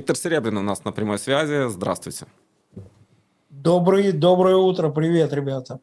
Виктор 0.00 0.16
Серебрин 0.16 0.56
у 0.58 0.62
нас 0.62 0.84
на 0.84 0.90
прямой 0.90 1.20
связи. 1.20 1.68
Здравствуйте. 1.68 2.26
Добрый, 3.48 4.10
доброе 4.10 4.56
утро. 4.56 4.88
Привет, 4.88 5.32
ребята. 5.32 5.78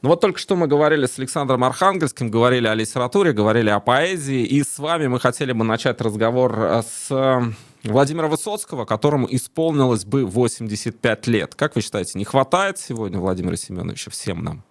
Ну 0.00 0.08
вот 0.08 0.22
только 0.22 0.38
что 0.38 0.56
мы 0.56 0.66
говорили 0.66 1.04
с 1.04 1.18
Александром 1.18 1.62
Архангельским, 1.62 2.30
говорили 2.30 2.66
о 2.66 2.74
литературе, 2.74 3.32
говорили 3.32 3.68
о 3.68 3.80
поэзии, 3.80 4.44
и 4.44 4.62
с 4.62 4.78
вами 4.78 5.08
мы 5.08 5.20
хотели 5.20 5.52
бы 5.52 5.62
начать 5.62 6.00
разговор 6.00 6.58
э, 6.58 6.82
с 6.82 7.10
э, 7.10 7.40
Владимира 7.82 8.28
Высоцкого, 8.28 8.86
которому 8.86 9.26
исполнилось 9.30 10.06
бы 10.06 10.24
85 10.24 11.26
лет. 11.26 11.54
Как 11.54 11.76
вы 11.76 11.82
считаете, 11.82 12.18
не 12.18 12.24
хватает 12.24 12.78
сегодня 12.78 13.18
Владимира 13.18 13.56
Семеновича 13.56 14.10
всем 14.10 14.42
нам? 14.42 14.64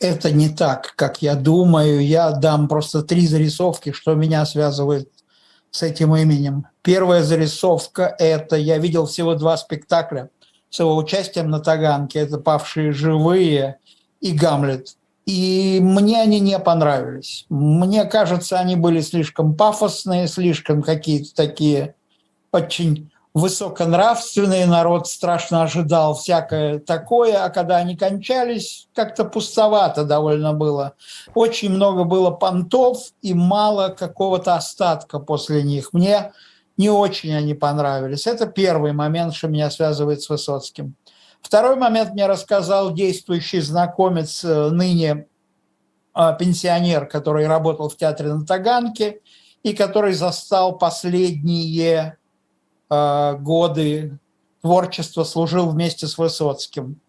Это 0.00 0.30
не 0.30 0.48
так, 0.48 0.94
как 0.96 1.20
я 1.20 1.34
думаю. 1.34 2.04
Я 2.04 2.30
дам 2.32 2.66
просто 2.66 3.02
три 3.02 3.26
зарисовки, 3.26 3.92
что 3.92 4.14
меня 4.14 4.44
связывает 4.46 5.10
с 5.76 5.82
этим 5.82 6.16
именем. 6.16 6.66
Первая 6.82 7.22
зарисовка– 7.22 8.14
это 8.18 8.56
я 8.56 8.78
видел 8.78 9.04
всего 9.04 9.34
два 9.34 9.58
спектакля 9.58 10.30
с 10.70 10.80
его 10.80 10.96
участием 10.96 11.50
на 11.50 11.60
Таганке. 11.60 12.20
Это 12.20 12.38
«Павшие 12.38 12.92
живые» 12.92 13.76
и 14.22 14.32
«Гамлет». 14.32 14.96
И 15.26 15.80
мне 15.82 16.22
они 16.22 16.40
не 16.40 16.58
понравились. 16.58 17.44
Мне 17.50 18.04
кажется, 18.04 18.58
они 18.58 18.76
были 18.76 19.00
слишком 19.00 19.54
пафосные, 19.54 20.28
слишком 20.28 20.82
какие-то 20.82 21.34
такие 21.34 21.94
очень 22.52 23.10
высоконравственный 23.36 24.64
народ 24.64 25.06
страшно 25.06 25.62
ожидал 25.62 26.14
всякое 26.14 26.78
такое, 26.78 27.44
а 27.44 27.50
когда 27.50 27.76
они 27.76 27.94
кончались, 27.94 28.88
как-то 28.94 29.26
пустовато 29.26 30.04
довольно 30.04 30.54
было. 30.54 30.94
Очень 31.34 31.72
много 31.72 32.04
было 32.04 32.30
понтов 32.30 33.10
и 33.20 33.34
мало 33.34 33.90
какого-то 33.90 34.54
остатка 34.54 35.18
после 35.18 35.62
них. 35.62 35.92
Мне 35.92 36.32
не 36.78 36.88
очень 36.88 37.34
они 37.34 37.52
понравились. 37.52 38.26
Это 38.26 38.46
первый 38.46 38.94
момент, 38.94 39.34
что 39.34 39.48
меня 39.48 39.70
связывает 39.70 40.22
с 40.22 40.30
Высоцким. 40.30 40.94
Второй 41.42 41.76
момент 41.76 42.14
мне 42.14 42.26
рассказал 42.26 42.94
действующий 42.94 43.60
знакомец, 43.60 44.44
э, 44.44 44.70
ныне 44.70 45.26
а, 46.14 46.32
пенсионер, 46.32 47.04
который 47.04 47.46
работал 47.46 47.90
в 47.90 47.98
театре 47.98 48.32
на 48.32 48.46
Таганке 48.46 49.20
и 49.62 49.74
который 49.74 50.14
застал 50.14 50.78
последние 50.78 52.16
Э, 52.88 53.36
годы 53.38 54.18
творчества 54.62 55.24
служил 55.24 55.68
вместе 55.70 56.06
с 56.06 56.18
Высоцким. 56.18 57.00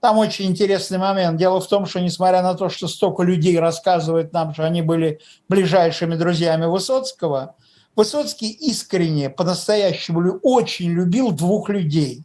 Там 0.00 0.18
очень 0.18 0.46
интересный 0.46 0.98
момент. 0.98 1.38
Дело 1.38 1.60
в 1.60 1.66
том, 1.66 1.86
что 1.86 2.00
несмотря 2.00 2.42
на 2.42 2.54
то, 2.54 2.68
что 2.68 2.88
столько 2.88 3.22
людей 3.22 3.58
рассказывают 3.58 4.34
нам, 4.34 4.52
что 4.52 4.64
они 4.64 4.82
были 4.82 5.20
ближайшими 5.48 6.14
друзьями 6.14 6.66
Высоцкого, 6.66 7.56
Высоцкий 7.96 8.50
искренне, 8.50 9.30
по-настоящему 9.30 10.40
очень 10.42 10.90
любил 10.90 11.30
двух 11.30 11.70
людей. 11.70 12.24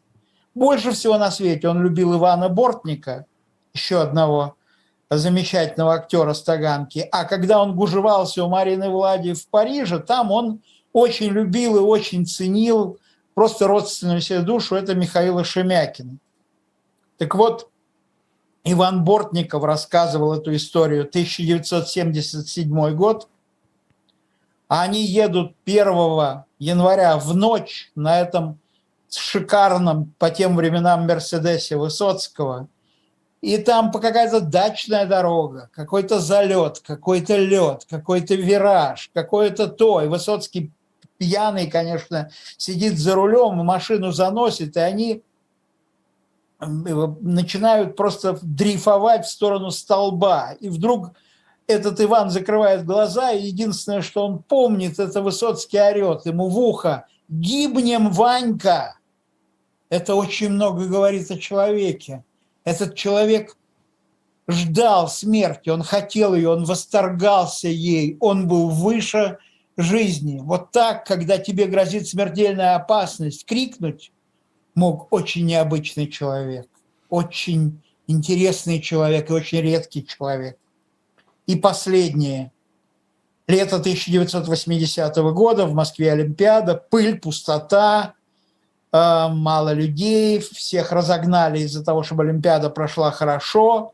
Больше 0.55 0.91
всего 0.91 1.17
на 1.17 1.31
свете 1.31 1.69
он 1.69 1.81
любил 1.81 2.17
Ивана 2.17 2.49
Бортника, 2.49 3.25
еще 3.73 4.01
одного 4.01 4.55
замечательного 5.09 5.93
актера 5.93 6.33
Стаганки. 6.33 7.07
А 7.11 7.23
когда 7.23 7.61
он 7.61 7.75
гужевался 7.75 8.43
у 8.43 8.49
Марины 8.49 8.89
Влади 8.89 9.33
в 9.33 9.47
Париже, 9.47 9.99
там 9.99 10.31
он 10.31 10.61
очень 10.93 11.29
любил 11.29 11.77
и 11.77 11.79
очень 11.79 12.25
ценил 12.25 12.99
просто 13.33 13.67
родственную 13.67 14.21
себе 14.21 14.41
душу, 14.41 14.75
это 14.75 14.95
Михаила 14.95 15.43
Шемякина. 15.43 16.17
Так 17.17 17.35
вот, 17.35 17.69
Иван 18.63 19.03
Бортников 19.03 19.63
рассказывал 19.63 20.33
эту 20.33 20.55
историю, 20.55 21.01
1977 21.01 22.95
год. 22.95 23.27
Они 24.67 25.03
едут 25.03 25.55
1 25.65 26.43
января 26.59 27.17
в 27.17 27.35
ночь 27.35 27.91
на 27.95 28.19
этом 28.19 28.59
шикарном 29.09 30.13
по 30.19 30.29
тем 30.29 30.55
временам 30.55 31.07
Мерседесе 31.07 31.77
Высоцкого. 31.77 32.67
И 33.41 33.57
там 33.57 33.91
какая-то 33.91 34.41
дачная 34.41 35.05
дорога, 35.05 35.69
какой-то 35.73 36.19
залет, 36.19 36.79
какой-то 36.79 37.37
лед, 37.37 37.85
какой-то 37.89 38.35
вираж, 38.35 39.09
какое-то 39.13 39.67
то. 39.67 40.01
И 40.01 40.07
Высоцкий 40.07 40.71
пьяный, 41.19 41.69
конечно, 41.69 42.31
сидит 42.57 42.97
за 42.97 43.13
рулем, 43.13 43.57
машину 43.57 44.11
заносит, 44.11 44.75
и 44.75 44.79
они 44.79 45.21
начинают 46.59 47.95
просто 47.95 48.39
дрейфовать 48.41 49.25
в 49.25 49.29
сторону 49.29 49.69
столба. 49.69 50.53
И 50.59 50.69
вдруг 50.69 51.11
этот 51.67 52.01
Иван 52.01 52.31
закрывает 52.31 52.85
глаза, 52.85 53.31
и 53.31 53.43
единственное, 53.43 54.01
что 54.01 54.25
он 54.25 54.39
помнит, 54.41 54.97
это 54.97 55.21
Высоцкий 55.21 55.79
орет 55.79 56.25
ему 56.25 56.47
в 56.47 56.57
ухо 56.57 57.05
«Гибнем, 57.27 58.09
Ванька!» 58.09 58.95
Это 59.89 60.15
очень 60.15 60.49
много 60.49 60.85
говорит 60.85 61.29
о 61.31 61.37
человеке. 61.37 62.23
Этот 62.63 62.95
человек 62.95 63.57
ждал 64.47 65.07
смерти, 65.09 65.69
он 65.69 65.83
хотел 65.83 66.33
ее, 66.33 66.49
он 66.49 66.63
восторгался 66.63 67.67
ей, 67.67 68.17
он 68.19 68.47
был 68.47 68.69
выше 68.69 69.37
жизни. 69.81 70.39
Вот 70.41 70.71
так, 70.71 71.05
когда 71.05 71.37
тебе 71.37 71.65
грозит 71.65 72.07
смертельная 72.07 72.75
опасность, 72.75 73.45
крикнуть 73.45 74.11
мог 74.75 75.11
очень 75.11 75.45
необычный 75.45 76.07
человек, 76.07 76.67
очень 77.09 77.81
интересный 78.07 78.81
человек 78.81 79.29
и 79.29 79.33
очень 79.33 79.61
редкий 79.61 80.05
человек. 80.05 80.57
И 81.47 81.55
последнее. 81.55 82.51
Лето 83.47 83.77
1980 83.77 85.15
года, 85.33 85.65
в 85.65 85.73
Москве 85.73 86.11
Олимпиада, 86.11 86.75
пыль, 86.75 87.19
пустота, 87.19 88.13
э, 88.91 89.27
мало 89.29 89.73
людей, 89.73 90.39
всех 90.39 90.91
разогнали 90.91 91.59
из-за 91.61 91.83
того, 91.83 92.03
чтобы 92.03 92.23
Олимпиада 92.23 92.69
прошла 92.69 93.09
хорошо. 93.11 93.93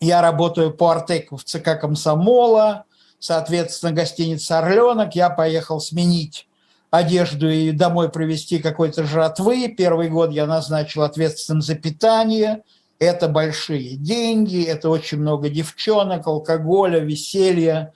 Я 0.00 0.20
работаю 0.20 0.74
по 0.74 0.90
Артеку 0.90 1.38
в 1.38 1.44
ЦК 1.44 1.80
Комсомола, 1.80 2.84
соответственно, 3.18 3.92
гостиница 3.92 4.58
«Орленок». 4.58 5.14
Я 5.14 5.30
поехал 5.30 5.80
сменить 5.80 6.46
одежду 6.90 7.48
и 7.48 7.72
домой 7.72 8.08
привезти 8.10 8.58
какой-то 8.58 9.04
жратвы. 9.04 9.68
Первый 9.68 10.08
год 10.08 10.32
я 10.32 10.46
назначил 10.46 11.02
ответственным 11.02 11.62
за 11.62 11.74
питание. 11.74 12.62
Это 12.98 13.28
большие 13.28 13.96
деньги, 13.96 14.64
это 14.64 14.88
очень 14.88 15.18
много 15.18 15.50
девчонок, 15.50 16.26
алкоголя, 16.26 16.98
веселья. 16.98 17.92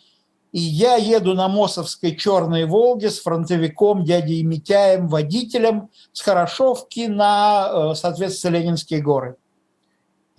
И 0.53 0.61
я 0.61 0.97
еду 0.97 1.35
на 1.35 1.49
Мосовской 1.49 2.17
черной 2.17 2.65
«Волге» 2.65 3.11
с 3.11 3.21
фронтовиком 3.21 4.05
дядей 4.05 4.43
Митяем, 4.43 5.07
водителем 5.07 5.91
с 6.13 6.21
Хорошовки 6.21 7.07
на, 7.07 7.93
э, 7.93 7.95
соответственно, 7.95 8.57
Ленинские 8.57 9.01
горы. 9.01 9.37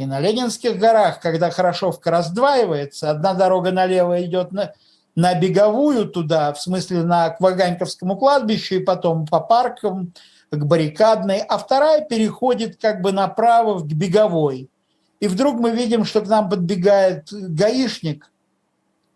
И 0.01 0.06
на 0.07 0.19
Ленинских 0.19 0.79
горах, 0.79 1.19
когда 1.19 1.51
Хорошовка 1.51 2.09
раздваивается, 2.09 3.12
одна 3.12 3.35
дорога 3.35 3.72
налево 3.72 4.19
идет 4.23 4.51
на, 4.51 4.73
на 5.13 5.35
Беговую 5.35 6.07
туда, 6.07 6.53
в 6.53 6.59
смысле 6.59 7.03
на 7.03 7.29
к 7.29 7.39
Ваганьковскому 7.39 8.17
кладбищу, 8.17 8.78
и 8.78 8.84
потом 8.84 9.28
по 9.28 9.39
паркам, 9.39 10.12
к 10.50 10.66
Баррикадной, 10.66 11.41
а 11.41 11.59
вторая 11.59 12.03
переходит 12.03 12.81
как 12.81 13.01
бы 13.01 13.12
направо 13.12 13.81
к 13.81 13.94
Беговой. 13.94 14.72
И 15.19 15.28
вдруг 15.28 15.59
мы 15.59 15.69
видим, 15.69 16.03
что 16.03 16.22
к 16.22 16.28
нам 16.28 16.50
подбегает 16.50 17.28
гаишник, 17.31 18.31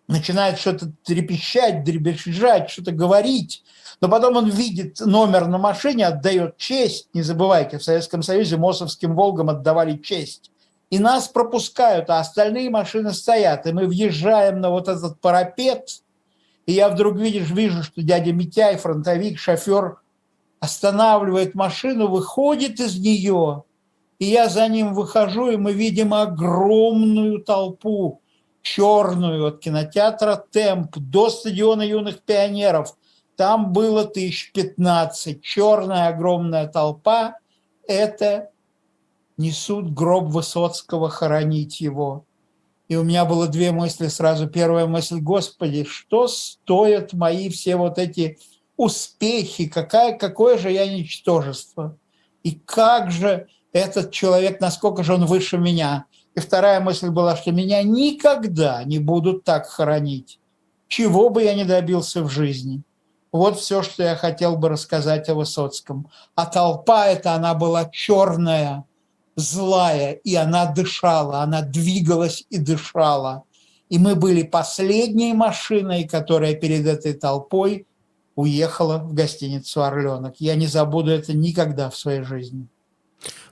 начинает 0.08 0.60
что-то 0.60 0.92
трепещать, 1.04 1.84
дребезжать, 1.84 2.70
что-то 2.70 2.92
говорить, 2.92 3.64
но 4.02 4.08
потом 4.08 4.36
он 4.36 4.52
видит 4.52 5.00
номер 5.00 5.48
на 5.48 5.58
машине, 5.58 6.06
отдает 6.06 6.58
честь. 6.58 7.10
Не 7.16 7.24
забывайте, 7.24 7.80
в 7.80 7.84
Советском 7.84 8.22
Союзе 8.22 8.58
Мосовским 8.58 9.16
«Волгам» 9.16 9.50
отдавали 9.50 9.98
честь 9.98 10.52
и 10.96 11.00
нас 11.00 11.28
пропускают, 11.28 12.10
а 12.10 12.22
остальные 12.22 12.70
машины 12.70 13.12
стоят, 13.12 13.68
и 13.68 13.74
мы 13.74 13.86
въезжаем 13.86 14.62
на 14.62 14.70
вот 14.70 14.88
этот 14.88 15.20
парапет, 15.20 15.90
и 16.66 16.72
я 16.72 16.88
вдруг 16.88 17.18
видишь, 17.18 17.50
вижу, 17.50 17.84
что 17.84 18.02
дядя 18.02 18.32
Митяй, 18.32 18.78
фронтовик, 18.78 19.38
шофер, 19.38 19.98
останавливает 20.62 21.54
машину, 21.54 22.08
выходит 22.08 22.80
из 22.80 22.98
нее, 22.98 23.64
и 24.20 24.26
я 24.26 24.48
за 24.48 24.70
ним 24.70 24.94
выхожу, 24.94 25.52
и 25.52 25.58
мы 25.58 25.74
видим 25.74 26.14
огромную 26.14 27.42
толпу, 27.44 28.22
черную, 28.62 29.48
от 29.48 29.60
кинотеатра 29.60 30.46
«Темп» 30.50 30.96
до 30.96 31.30
стадиона 31.30 31.82
юных 31.82 32.22
пионеров. 32.22 32.96
Там 33.36 33.74
было 33.74 34.06
тысяч 34.06 34.54
пятнадцать. 34.54 35.44
Черная 35.44 36.08
огромная 36.08 36.68
толпа– 36.68 37.36
это 37.86 38.52
несут 39.38 39.94
гроб 39.94 40.26
Высоцкого, 40.26 41.10
хоронить 41.10 41.82
его. 41.82 42.26
И 42.88 42.96
у 42.96 43.04
меня 43.04 43.26
было 43.26 43.48
две 43.48 43.72
мысли 43.72 44.08
сразу. 44.08 44.48
Первая 44.48 44.86
мысль, 44.86 45.20
Господи, 45.20 45.86
что 45.86 46.28
стоят 46.28 47.14
мои 47.14 47.50
все 47.50 47.76
вот 47.76 47.98
эти 47.98 48.38
успехи, 48.78 49.68
какая, 49.68 50.18
какое 50.18 50.58
же 50.58 50.72
я 50.72 50.88
ничтожество. 50.88 51.98
И 52.44 52.52
как 52.52 53.12
же 53.12 53.48
этот 53.74 54.12
человек, 54.12 54.62
насколько 54.62 55.04
же 55.04 55.14
он 55.14 55.26
выше 55.26 55.58
меня. 55.58 56.06
И 56.36 56.40
вторая 56.40 56.80
мысль 56.80 57.10
была, 57.10 57.36
что 57.36 57.52
меня 57.52 57.82
никогда 57.84 58.84
не 58.84 59.00
будут 59.00 59.44
так 59.44 59.68
хоронить, 59.68 60.40
чего 60.88 61.30
бы 61.30 61.44
я 61.44 61.56
ни 61.56 61.64
добился 61.64 62.22
в 62.24 62.30
жизни. 62.30 62.84
Вот 63.32 63.60
все, 63.60 63.82
что 63.82 64.04
я 64.04 64.16
хотел 64.16 64.56
бы 64.56 64.70
рассказать 64.70 65.28
о 65.28 65.36
Высоцком. 65.36 66.10
А 66.36 66.46
толпа 66.46 67.08
эта, 67.08 67.34
она 67.34 67.54
была 67.54 67.90
черная, 67.90 68.86
злая, 69.36 70.14
и 70.14 70.36
она 70.36 70.72
дышала, 70.72 71.42
она 71.42 71.62
двигалась 71.62 72.46
и 72.50 72.58
дышала. 72.58 73.44
И 73.90 74.00
мы 74.00 74.16
были 74.16 74.44
последней 74.44 75.34
машиной, 75.34 76.06
которая 76.08 76.56
перед 76.56 76.88
этой 76.88 77.14
толпой 77.14 77.86
уехала 78.36 78.98
в 78.98 79.14
гостиницу 79.14 79.84
«Орленок». 79.84 80.36
Я 80.40 80.56
не 80.56 80.68
забуду 80.68 81.12
это 81.12 81.34
никогда 81.34 81.90
в 81.90 81.98
своей 81.98 82.24
жизни. 82.24 82.68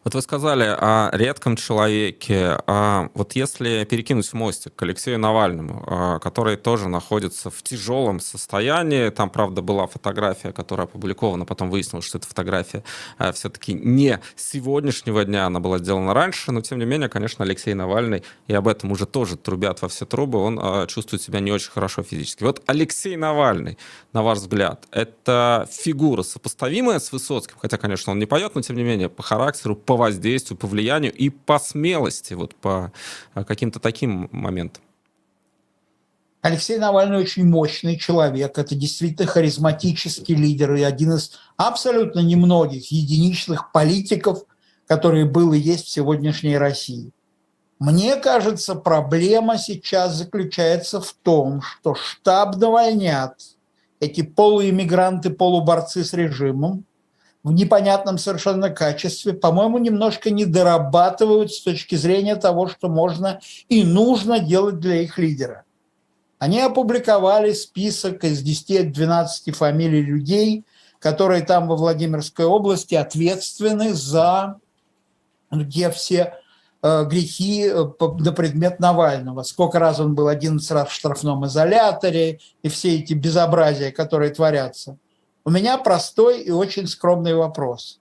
Вот 0.03 0.15
вы 0.15 0.21
сказали 0.21 0.65
о 0.65 1.09
редком 1.13 1.55
человеке. 1.55 2.57
А 2.67 3.09
вот 3.13 3.33
если 3.33 3.85
перекинуть 3.85 4.33
мостик 4.33 4.75
к 4.75 4.81
Алексею 4.83 5.17
Навальному, 5.17 5.85
а, 5.87 6.19
который 6.19 6.57
тоже 6.57 6.89
находится 6.89 7.49
в 7.49 7.63
тяжелом 7.63 8.19
состоянии, 8.19 9.09
там, 9.09 9.29
правда, 9.29 9.61
была 9.61 9.87
фотография, 9.87 10.51
которая 10.51 10.87
опубликована, 10.87 11.45
потом 11.45 11.69
выяснилось, 11.69 12.05
что 12.05 12.17
эта 12.17 12.27
фотография 12.27 12.83
а, 13.17 13.31
все-таки 13.31 13.73
не 13.73 14.19
сегодняшнего 14.35 15.23
дня, 15.23 15.45
она 15.45 15.61
была 15.61 15.77
сделана 15.77 16.13
раньше, 16.13 16.51
но, 16.51 16.59
тем 16.59 16.79
не 16.79 16.85
менее, 16.85 17.07
конечно, 17.07 17.45
Алексей 17.45 17.73
Навальный, 17.73 18.23
и 18.47 18.53
об 18.53 18.67
этом 18.67 18.91
уже 18.91 19.05
тоже 19.05 19.37
трубят 19.37 19.81
во 19.81 19.87
все 19.87 20.05
трубы, 20.05 20.37
он 20.39 20.59
а, 20.61 20.85
чувствует 20.87 21.21
себя 21.21 21.39
не 21.39 21.53
очень 21.53 21.71
хорошо 21.71 22.03
физически. 22.03 22.43
Вот 22.43 22.61
Алексей 22.65 23.15
Навальный, 23.15 23.77
на 24.11 24.21
ваш 24.21 24.39
взгляд, 24.39 24.85
это 24.91 25.65
фигура 25.71 26.23
сопоставимая 26.23 26.99
с 26.99 27.13
Высоцким, 27.13 27.55
хотя, 27.61 27.77
конечно, 27.77 28.11
он 28.11 28.19
не 28.19 28.25
поет, 28.25 28.53
но, 28.53 28.61
тем 28.61 28.75
не 28.75 28.83
менее, 28.83 29.07
по 29.07 29.23
характеру, 29.23 29.62
по 29.63 29.75
по 29.75 29.97
воздействию, 29.97 30.57
по 30.57 30.67
влиянию 30.67 31.13
и 31.13 31.29
по 31.29 31.59
смелости, 31.59 32.33
вот 32.33 32.55
по 32.55 32.91
а, 33.33 33.43
каким-то 33.43 33.79
таким 33.79 34.29
моментам? 34.31 34.83
Алексей 36.41 36.77
Навальный 36.77 37.19
очень 37.19 37.45
мощный 37.45 37.97
человек. 37.97 38.57
Это 38.57 38.75
действительно 38.75 39.27
харизматический 39.27 40.35
лидер 40.35 40.73
и 40.75 40.81
один 40.81 41.13
из 41.13 41.39
абсолютно 41.55 42.19
немногих 42.19 42.91
единичных 42.91 43.71
политиков, 43.71 44.43
которые 44.85 45.25
был 45.25 45.53
и 45.53 45.57
есть 45.57 45.85
в 45.85 45.89
сегодняшней 45.89 46.57
России. 46.57 47.11
Мне 47.79 48.17
кажется, 48.17 48.75
проблема 48.75 49.57
сейчас 49.57 50.15
заключается 50.15 50.99
в 50.99 51.13
том, 51.23 51.61
что 51.61 51.95
штаб 51.95 52.57
навальнят, 52.57 53.35
эти 54.01 54.21
полуиммигранты, 54.21 55.29
полуборцы 55.29 56.03
с 56.03 56.13
режимом, 56.13 56.85
в 57.43 57.51
непонятном 57.51 58.17
совершенно 58.17 58.69
качестве, 58.69 59.33
по-моему, 59.33 59.77
немножко 59.77 60.29
не 60.29 60.45
дорабатывают 60.45 61.51
с 61.51 61.61
точки 61.61 61.95
зрения 61.95 62.35
того, 62.35 62.67
что 62.67 62.87
можно 62.87 63.39
и 63.67 63.83
нужно 63.83 64.39
делать 64.39 64.79
для 64.79 65.01
их 65.01 65.17
лидера. 65.17 65.63
Они 66.39 66.59
опубликовали 66.59 67.53
список 67.53 68.23
из 68.23 68.43
10-12 68.43 69.51
фамилий 69.51 70.01
людей, 70.01 70.63
которые 70.99 71.43
там 71.43 71.67
во 71.67 71.75
Владимирской 71.75 72.45
области 72.45 72.95
ответственны 72.95 73.93
за 73.93 74.57
где 75.51 75.91
все 75.91 76.35
э, 76.81 77.05
грехи 77.05 77.67
э, 77.67 77.85
на 77.99 78.31
предмет 78.31 78.79
Навального. 78.79 79.43
Сколько 79.43 79.79
раз 79.79 79.99
он 79.99 80.15
был 80.15 80.27
11 80.27 80.69
раз 80.71 80.89
в 80.89 80.93
штрафном 80.93 81.45
изоляторе 81.45 82.39
и 82.61 82.69
все 82.69 82.97
эти 82.97 83.13
безобразия, 83.13 83.91
которые 83.91 84.31
творятся. 84.31 84.97
У 85.45 85.49
меня 85.49 85.77
простой 85.77 86.41
и 86.41 86.51
очень 86.51 86.87
скромный 86.87 87.35
вопрос. 87.35 87.99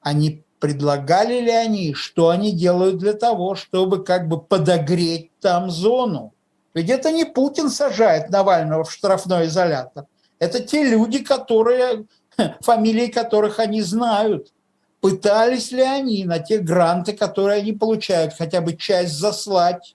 Они 0.00 0.42
предлагали 0.58 1.40
ли 1.40 1.50
они, 1.50 1.94
что 1.94 2.30
они 2.30 2.50
делают 2.50 2.98
для 2.98 3.12
того, 3.12 3.54
чтобы 3.54 4.02
как 4.02 4.28
бы 4.28 4.40
подогреть 4.40 5.30
там 5.40 5.70
зону? 5.70 6.32
Ведь 6.74 6.90
это 6.90 7.12
не 7.12 7.24
Путин 7.24 7.70
сажает 7.70 8.30
Навального 8.30 8.82
в 8.82 8.92
штрафной 8.92 9.46
изолятор. 9.46 10.06
Это 10.40 10.60
те 10.60 10.82
люди, 10.82 11.22
которые, 11.22 12.06
фамилии 12.60 13.06
которых 13.06 13.60
они 13.60 13.80
знают. 13.80 14.52
Пытались 15.00 15.70
ли 15.70 15.82
они 15.82 16.24
на 16.24 16.40
те 16.40 16.58
гранты, 16.58 17.12
которые 17.12 17.58
они 17.58 17.72
получают, 17.72 18.34
хотя 18.34 18.60
бы 18.60 18.74
часть 18.76 19.12
заслать 19.14 19.94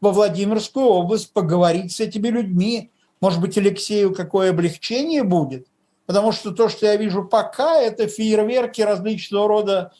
во 0.00 0.12
Владимирскую 0.12 0.86
область, 0.86 1.32
поговорить 1.32 1.90
с 1.90 2.00
этими 2.00 2.28
людьми? 2.28 2.90
Может 3.20 3.40
быть, 3.40 3.58
Алексею 3.58 4.14
какое 4.14 4.50
облегчение 4.50 5.24
будет? 5.24 5.66
Потому 6.12 6.30
что 6.32 6.50
то, 6.50 6.68
что 6.68 6.84
я 6.84 6.96
вижу 6.96 7.24
пока, 7.24 7.80
это 7.80 8.06
фейерверки 8.06 8.82
различного 8.82 9.48
рода, 9.48 9.92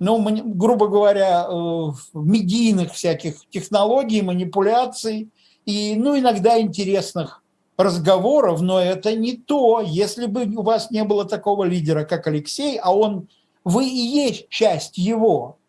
ну, 0.00 0.20
грубо 0.54 0.88
говоря, 0.88 1.46
э, 1.48 1.90
медийных 2.12 2.92
всяких 2.92 3.36
технологий, 3.50 4.20
манипуляций 4.20 5.28
и, 5.66 5.94
ну, 5.94 6.18
иногда 6.18 6.60
интересных 6.60 7.44
разговоров, 7.76 8.60
но 8.62 8.80
это 8.80 9.14
не 9.14 9.36
то. 9.36 9.80
Если 9.80 10.26
бы 10.26 10.44
у 10.46 10.62
вас 10.62 10.90
не 10.90 11.04
было 11.04 11.24
такого 11.24 11.62
лидера, 11.62 12.04
как 12.04 12.26
Алексей, 12.26 12.76
а 12.76 12.92
он, 12.92 13.28
вы 13.62 13.86
и 13.86 13.94
есть 13.94 14.48
часть 14.48 14.98
его, 14.98 15.59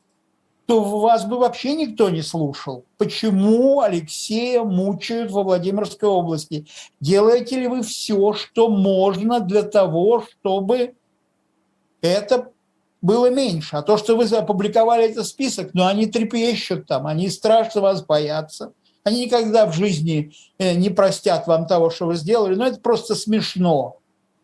то 0.71 0.79
вас 0.79 1.25
бы 1.25 1.37
вообще 1.37 1.75
никто 1.75 2.09
не 2.09 2.21
слушал. 2.21 2.85
Почему 2.97 3.81
Алексея 3.81 4.63
мучают 4.63 5.29
во 5.29 5.43
Владимирской 5.43 6.07
области? 6.07 6.65
Делаете 7.01 7.59
ли 7.59 7.67
вы 7.67 7.83
все, 7.83 8.31
что 8.31 8.69
можно 8.69 9.41
для 9.41 9.63
того, 9.63 10.23
чтобы 10.23 10.93
это 12.01 12.51
было 13.01 13.29
меньше? 13.29 13.75
А 13.75 13.81
то, 13.81 13.97
что 13.97 14.15
вы 14.15 14.23
опубликовали 14.23 15.09
этот 15.09 15.27
список, 15.27 15.71
ну, 15.73 15.85
они 15.85 16.05
трепещут 16.05 16.87
там, 16.87 17.05
они 17.05 17.29
страшно 17.29 17.81
вас 17.81 18.05
боятся. 18.05 18.71
Они 19.03 19.25
никогда 19.25 19.65
в 19.65 19.73
жизни 19.73 20.31
э, 20.57 20.75
не 20.75 20.89
простят 20.89 21.47
вам 21.47 21.67
того, 21.67 21.89
что 21.89 22.05
вы 22.05 22.15
сделали. 22.15 22.55
Но 22.55 22.67
это 22.67 22.79
просто 22.79 23.15
смешно. 23.15 23.97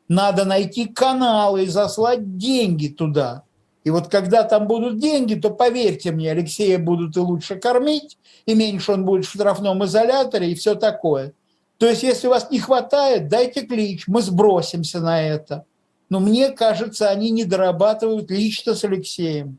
Надо 0.09 0.43
найти 0.43 0.87
каналы 0.87 1.63
и 1.63 1.67
заслать 1.67 2.37
деньги 2.37 2.89
туда– 2.89 3.43
и 3.87 3.89
вот 3.89 4.09
когда 4.09 4.43
там 4.43 4.67
будут 4.67 4.99
деньги, 4.99 5.35
то 5.35 5.49
поверьте 5.49 6.11
мне, 6.11 6.31
Алексея 6.31 6.77
будут 6.77 7.15
и 7.15 7.21
лучше 7.21 7.55
кормить, 7.55 8.17
и 8.45 8.53
меньше 8.53 8.91
он 8.91 9.05
будет 9.05 9.25
в 9.25 9.29
штрафном 9.29 9.85
изоляторе 9.85 10.51
и 10.51 10.55
все 10.55 10.75
такое. 10.75 11.31
То 11.77 11.87
есть, 11.87 12.03
если 12.03 12.27
у 12.27 12.31
вас 12.31 12.51
не 12.51 12.59
хватает, 12.59 13.29
дайте 13.29 13.61
клич, 13.61 14.03
мы 14.09 14.21
сбросимся 14.21 14.99
на 14.99 15.21
это. 15.21 15.63
Но 16.09 16.19
мне 16.19 16.49
кажется, 16.49 17.07
они 17.07 17.29
не 17.29 17.45
дорабатывают 17.45 18.29
лично 18.29 18.75
с 18.75 18.83
Алексеем. 18.83 19.57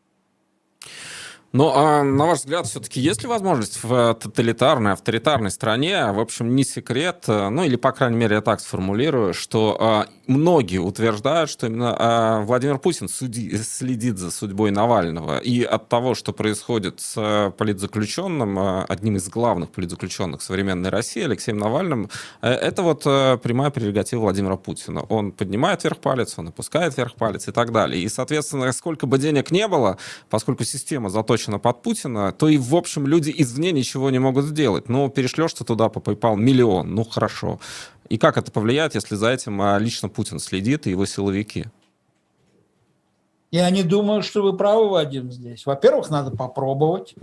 Ну, 1.59 1.73
а 1.75 2.05
на 2.05 2.25
ваш 2.25 2.39
взгляд, 2.39 2.69
все-таки 2.69 3.01
есть 3.01 3.23
ли 3.23 3.29
возможность 3.29 3.83
в 3.83 4.15
тоталитарной, 4.15 4.93
авторитарной 4.93 5.51
стране, 5.51 6.13
в 6.13 6.21
общем, 6.21 6.55
не 6.55 6.63
секрет, 6.63 7.25
э, 7.27 7.49
ну 7.49 7.65
или, 7.65 7.75
по 7.75 7.91
крайней 7.91 8.17
мере, 8.17 8.37
я 8.37 8.43
так 8.43 8.61
сформулирую, 8.61 9.35
что 9.35 9.77
а, 9.81 10.07
многие 10.29 10.79
утверждают, 10.79 11.51
что 11.51 11.67
именно 11.67 11.97
а, 11.99 12.41
Владимир 12.43 12.79
Путин 12.79 13.09
суди, 13.09 13.57
следит 13.57 14.19
за 14.19 14.31
судьбой 14.31 14.71
Навального, 14.71 15.39
и 15.39 15.65
от 15.65 15.89
того, 15.89 16.15
что 16.15 16.33
происходит 16.33 17.01
с 17.01 17.53
политзаключенным, 17.59 18.85
одним 18.89 19.17
из 19.17 19.29
главных 19.29 19.71
политзаключенных 19.71 20.43
современной 20.43 20.91
России, 20.91 21.25
Алексеем 21.25 21.59
Навальным, 21.59 22.09
это 22.41 22.85
вот 22.85 23.03
прямая 23.03 23.71
прерогатива 23.71 24.21
Владимира 24.21 24.57
Путина. 24.57 25.01
Он 25.09 25.33
поднимает 25.33 25.83
вверх 25.83 25.99
палец, 25.99 26.39
он 26.39 26.49
опускает 26.49 26.97
вверх 26.97 27.15
палец 27.17 27.49
и 27.49 27.51
так 27.51 27.73
далее. 27.73 28.01
И, 28.01 28.09
соответственно, 28.09 28.71
сколько 28.71 29.07
бы 29.09 29.19
денег 29.19 29.51
не 29.51 29.67
было, 29.67 29.99
поскольку 30.31 30.63
система 30.63 31.11
заточена 31.11 31.48
заточена 31.49 31.59
под 31.59 31.83
Путина, 31.83 32.33
то 32.33 32.49
и, 32.49 32.59
в 32.59 32.75
общем, 32.75 33.07
люди 33.07 33.33
извне 33.37 33.73
ничего 33.73 34.11
не 34.11 34.19
могут 34.19 34.45
сделать. 34.45 34.89
Ну, 34.89 35.09
перешлешь 35.09 35.55
ты 35.55 35.65
туда 35.65 35.89
по 35.89 35.99
PayPal 35.99 36.37
миллион, 36.37 36.95
ну, 36.95 37.05
хорошо. 37.05 37.59
И 38.11 38.19
как 38.19 38.37
это 38.37 38.51
повлияет, 38.51 38.95
если 38.95 39.17
за 39.17 39.31
этим 39.31 39.61
а, 39.61 39.79
лично 39.79 40.09
Путин 40.09 40.39
следит 40.39 40.87
и 40.87 40.91
его 40.91 41.07
силовики? 41.07 41.67
Я 43.51 43.71
не 43.71 43.83
думаю, 43.83 44.23
что 44.23 44.43
вы 44.43 44.57
правы, 44.57 44.91
Вадим, 44.91 45.33
здесь. 45.33 45.67
Во-первых, 45.67 46.11
надо 46.11 46.37
попробовать. 46.37 47.15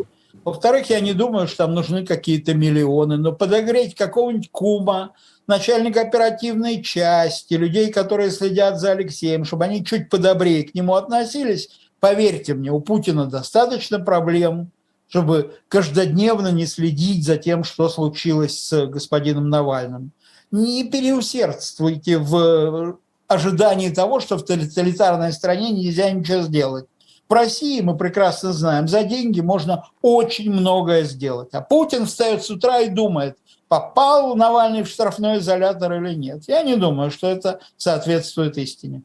Во-вторых, 0.43 0.89
я 0.89 0.99
не 0.99 1.13
думаю, 1.13 1.47
что 1.47 1.57
там 1.57 1.75
нужны 1.75 2.05
какие-то 2.05 2.53
миллионы. 2.53 3.17
Но 3.17 3.31
подогреть 3.31 3.95
какого-нибудь 3.95 4.49
кума, 4.51 5.11
начальника 5.47 6.01
оперативной 6.01 6.81
части, 6.83 7.53
людей, 7.53 7.91
которые 7.91 8.31
следят 8.31 8.79
за 8.79 8.91
Алексеем, 8.91 9.45
чтобы 9.45 9.65
они 9.65 9.85
чуть 9.85 10.09
подобрее 10.09 10.63
к 10.63 10.73
нему 10.73 10.95
относились, 10.95 11.69
Поверьте 11.99 12.53
мне, 12.53 12.71
у 12.71 12.79
Путина 12.79 13.25
достаточно 13.25 13.99
проблем, 13.99 14.71
чтобы 15.07 15.55
каждодневно 15.67 16.51
не 16.51 16.65
следить 16.65 17.25
за 17.25 17.37
тем, 17.37 17.63
что 17.63 17.89
случилось 17.89 18.59
с 18.59 18.87
господином 18.87 19.49
Навальным. 19.49 20.11
Не 20.51 20.83
переусердствуйте 20.89 22.17
в 22.17 22.97
ожидании 23.27 23.89
того, 23.89 24.19
что 24.19 24.37
в 24.37 24.45
тоталитарной 24.45 25.33
стране 25.33 25.71
нельзя 25.71 26.11
ничего 26.11 26.41
сделать. 26.41 26.85
В 27.27 27.33
России, 27.33 27.81
мы 27.81 27.97
прекрасно 27.97 28.53
знаем, 28.53 28.87
за 28.87 29.03
деньги 29.03 29.41
можно 29.41 29.85
очень 30.01 30.51
многое 30.51 31.03
сделать. 31.03 31.49
А 31.53 31.61
Путин 31.61 32.05
встает 32.05 32.43
с 32.43 32.51
утра 32.51 32.81
и 32.81 32.89
думает, 32.89 33.37
попал 33.67 34.35
Навальный 34.35 34.83
в 34.83 34.87
штрафной 34.87 35.39
изолятор 35.39 35.93
или 35.93 36.13
нет. 36.13 36.43
Я 36.47 36.61
не 36.61 36.75
думаю, 36.75 37.09
что 37.09 37.27
это 37.27 37.59
соответствует 37.77 38.57
истине. 38.59 39.01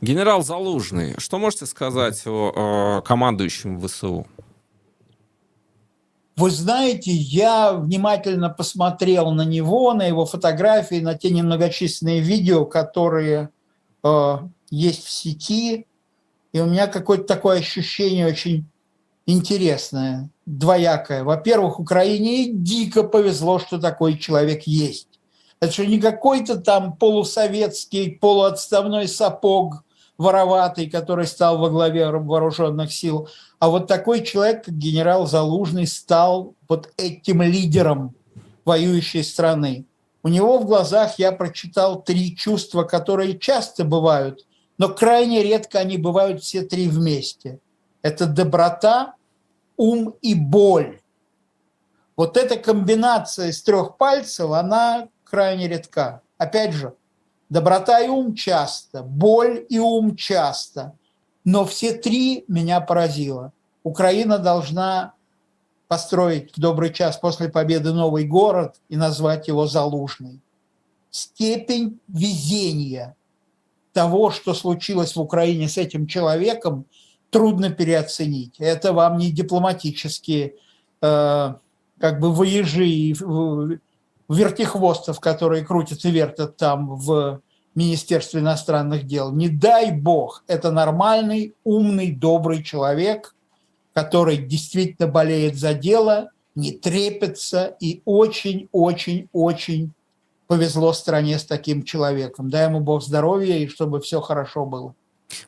Генерал 0.00 0.42
Залужный, 0.44 1.14
что 1.18 1.38
можете 1.38 1.66
сказать 1.66 2.22
о, 2.26 2.52
о 2.54 3.02
командующем 3.02 3.80
ВСУ? 3.80 4.26
Вы 6.36 6.50
знаете, 6.50 7.10
я 7.10 7.72
внимательно 7.72 8.48
посмотрел 8.48 9.32
на 9.32 9.44
него, 9.44 9.92
на 9.94 10.06
его 10.06 10.24
фотографии, 10.24 11.00
на 11.00 11.14
те 11.14 11.30
немногочисленные 11.30 12.20
видео, 12.20 12.64
которые 12.64 13.50
э, 14.04 14.34
есть 14.70 15.04
в 15.04 15.10
сети, 15.10 15.86
и 16.52 16.60
у 16.60 16.66
меня 16.66 16.86
какое-то 16.86 17.24
такое 17.24 17.58
ощущение 17.58 18.24
очень 18.28 18.66
интересное, 19.26 20.30
двоякое. 20.46 21.24
Во-первых, 21.24 21.80
Украине 21.80 22.52
дико 22.52 23.02
повезло, 23.02 23.58
что 23.58 23.80
такой 23.80 24.16
человек 24.16 24.62
есть. 24.62 25.08
Это 25.58 25.72
же 25.72 25.88
не 25.88 26.00
какой-то 26.00 26.60
там 26.60 26.96
полусоветский, 26.96 28.12
полуотставной 28.12 29.08
сапог 29.08 29.82
вороватый, 30.18 30.90
который 30.90 31.26
стал 31.26 31.58
во 31.58 31.70
главе 31.70 32.10
вооруженных 32.10 32.92
сил, 32.92 33.28
а 33.60 33.68
вот 33.68 33.86
такой 33.86 34.22
человек, 34.22 34.64
как 34.64 34.74
генерал 34.74 35.26
Залужный, 35.26 35.86
стал 35.86 36.54
вот 36.68 36.92
этим 36.96 37.42
лидером 37.42 38.14
воюющей 38.64 39.24
страны. 39.24 39.86
У 40.22 40.28
него 40.28 40.58
в 40.58 40.66
глазах 40.66 41.18
я 41.18 41.32
прочитал 41.32 42.02
три 42.02 42.36
чувства, 42.36 42.82
которые 42.82 43.38
часто 43.38 43.84
бывают, 43.84 44.46
но 44.76 44.88
крайне 44.88 45.42
редко 45.42 45.78
они 45.78 45.96
бывают 45.96 46.42
все 46.42 46.62
три 46.62 46.88
вместе. 46.88 47.60
Это 48.02 48.26
доброта, 48.26 49.14
ум 49.76 50.14
и 50.20 50.34
боль. 50.34 51.00
Вот 52.16 52.36
эта 52.36 52.56
комбинация 52.56 53.48
из 53.48 53.62
трех 53.62 53.96
пальцев, 53.96 54.50
она 54.50 55.08
крайне 55.24 55.68
редка. 55.68 56.22
Опять 56.36 56.72
же, 56.72 56.94
доброта 57.48 58.00
и 58.00 58.08
ум 58.08 58.34
часто, 58.34 59.02
боль 59.02 59.64
и 59.68 59.78
ум 59.78 60.16
часто, 60.16 60.94
но 61.44 61.64
все 61.64 61.92
три 61.92 62.44
меня 62.48 62.80
поразило. 62.80 63.52
Украина 63.82 64.38
должна 64.38 65.14
построить 65.88 66.54
в 66.54 66.60
добрый 66.60 66.92
час 66.92 67.16
после 67.16 67.48
победы 67.48 67.92
новый 67.92 68.26
город 68.26 68.76
и 68.88 68.96
назвать 68.96 69.48
его 69.48 69.66
Залужный. 69.66 70.40
Степень 71.10 71.98
везения 72.06 73.16
того, 73.94 74.30
что 74.30 74.52
случилось 74.52 75.16
в 75.16 75.20
Украине 75.20 75.68
с 75.68 75.78
этим 75.78 76.06
человеком, 76.06 76.84
трудно 77.30 77.70
переоценить. 77.70 78.56
Это 78.58 78.92
вам 78.92 79.18
не 79.18 79.32
дипломатические 79.32 80.54
э, 81.00 81.54
как 81.98 82.20
бы 82.20 82.32
выезжи 82.32 83.16
вертихвостов, 84.28 85.20
которые 85.20 85.64
крутят 85.64 86.04
и 86.04 86.10
вертят 86.10 86.56
там 86.56 86.94
в 86.96 87.40
Министерстве 87.74 88.40
иностранных 88.40 89.06
дел. 89.06 89.32
Не 89.32 89.48
дай 89.48 89.92
бог, 89.92 90.44
это 90.46 90.70
нормальный, 90.70 91.54
умный, 91.64 92.12
добрый 92.12 92.62
человек, 92.62 93.34
который 93.94 94.36
действительно 94.36 95.08
болеет 95.08 95.56
за 95.56 95.74
дело, 95.74 96.30
не 96.54 96.72
трепется 96.72 97.76
и 97.80 98.02
очень-очень-очень 98.04 99.92
повезло 100.48 100.92
стране 100.92 101.38
с 101.38 101.44
таким 101.44 101.84
человеком. 101.84 102.50
Дай 102.50 102.66
ему 102.66 102.80
Бог 102.80 103.02
здоровья 103.02 103.56
и 103.56 103.68
чтобы 103.68 104.00
все 104.00 104.20
хорошо 104.20 104.66
было. 104.66 104.94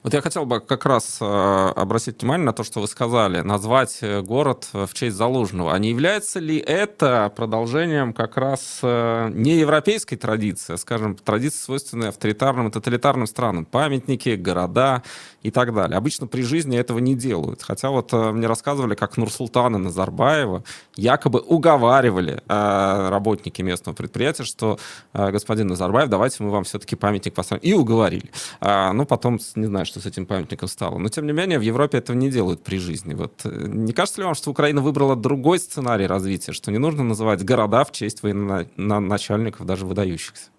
Вот 0.03 0.13
я 0.13 0.21
хотел 0.21 0.45
бы 0.45 0.61
как 0.61 0.85
раз 0.85 1.19
э, 1.21 1.25
обратить 1.25 2.21
внимание 2.21 2.45
на 2.45 2.53
то, 2.53 2.65
что 2.65 2.81
вы 2.81 2.87
сказали, 2.87 3.41
назвать 3.41 3.99
э, 4.03 4.21
город 4.21 4.69
в 4.73 4.93
честь 4.93 5.17
Залужного. 5.17 5.73
А 5.73 5.79
не 5.79 5.89
является 5.91 6.39
ли 6.39 6.59
это 6.59 7.33
продолжением 7.35 8.13
как 8.13 8.37
раз 8.37 8.81
э, 8.83 9.31
не 9.33 9.59
европейской 9.59 10.17
традиции, 10.17 10.75
а, 10.75 10.77
скажем, 10.77 11.17
традиции, 11.17 11.59
свойственной 11.59 12.11
авторитарным 12.11 12.69
и 12.69 12.71
тоталитарным 12.71 13.27
странам? 13.27 13.65
Памятники, 13.65 14.37
города 14.37 15.03
и 15.43 15.51
так 15.51 15.75
далее. 15.75 15.97
Обычно 15.97 16.27
при 16.27 16.43
жизни 16.43 16.77
этого 16.77 16.99
не 16.99 17.15
делают. 17.15 17.63
Хотя 17.63 17.89
вот 17.89 18.13
мне 18.13 18.47
рассказывали, 18.47 18.95
как 18.95 19.17
Нурсултана 19.17 19.79
Назарбаева 19.79 20.63
якобы 20.97 21.41
уговаривали 21.41 22.43
работники 22.47 23.63
местного 23.63 23.97
предприятия, 23.97 24.45
что 24.45 24.79
господин 25.15 25.69
Назарбаев, 25.69 26.11
давайте 26.11 26.43
мы 26.43 26.51
вам 26.51 26.65
все-таки 26.65 26.95
памятник 26.95 27.33
поставим. 27.33 27.63
И 27.63 27.73
уговорили. 27.73 28.31
А, 28.61 28.93
ну, 28.93 29.07
потом, 29.07 29.39
не 29.55 29.70
знаю, 29.71 29.87
что 29.87 30.01
с 30.01 30.07
этим 30.07 30.27
памятником 30.27 30.69
стало. 30.69 30.99
Но, 30.99 31.09
тем 31.09 31.27
не 31.27 31.33
менее, 31.33 31.59
в 31.59 31.63
Европе 31.63 31.99
этого 31.99 32.17
не 32.17 32.31
делают 32.31 32.63
при 32.63 32.79
жизни. 32.79 33.15
Вот 33.15 33.41
э, 33.45 33.49
не 33.67 33.93
кажется 33.93 34.21
ли 34.21 34.25
вам, 34.27 34.35
что 34.35 34.51
Украина 34.51 34.83
выбрала 34.83 35.17
другой 35.17 35.59
сценарий 35.59 36.07
развития, 36.07 36.53
что 36.53 36.71
не 36.71 36.79
нужно 36.79 37.05
называть 37.05 37.45
города 37.45 37.85
в 37.85 37.93
честь 37.93 38.23
военачальников, 38.23 39.67
даже 39.67 39.87
выдающихся? 39.87 40.51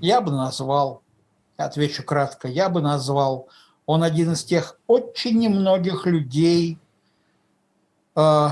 Я 0.00 0.20
бы 0.20 0.30
назвал, 0.30 1.02
отвечу 1.56 2.02
кратко, 2.02 2.48
я 2.48 2.68
бы 2.68 2.82
назвал, 2.82 3.48
он 3.86 4.02
один 4.02 4.32
из 4.32 4.44
тех 4.44 4.78
очень 4.86 5.38
немногих 5.38 6.06
людей, 6.06 6.78
э, 8.14 8.48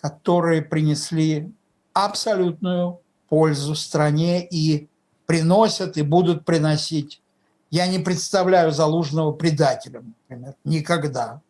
которые 0.00 0.62
принесли 0.62 1.52
абсолютную 1.92 3.00
пользу 3.28 3.74
стране 3.74 4.46
и 4.46 4.88
приносят 5.26 5.96
и 5.98 6.02
будут 6.02 6.44
приносить 6.44 7.20
я 7.70 7.86
не 7.86 7.98
представляю 7.98 8.72
Залужного 8.72 9.32
предателем, 9.32 10.14
например, 10.28 10.54
никогда. 10.64 11.40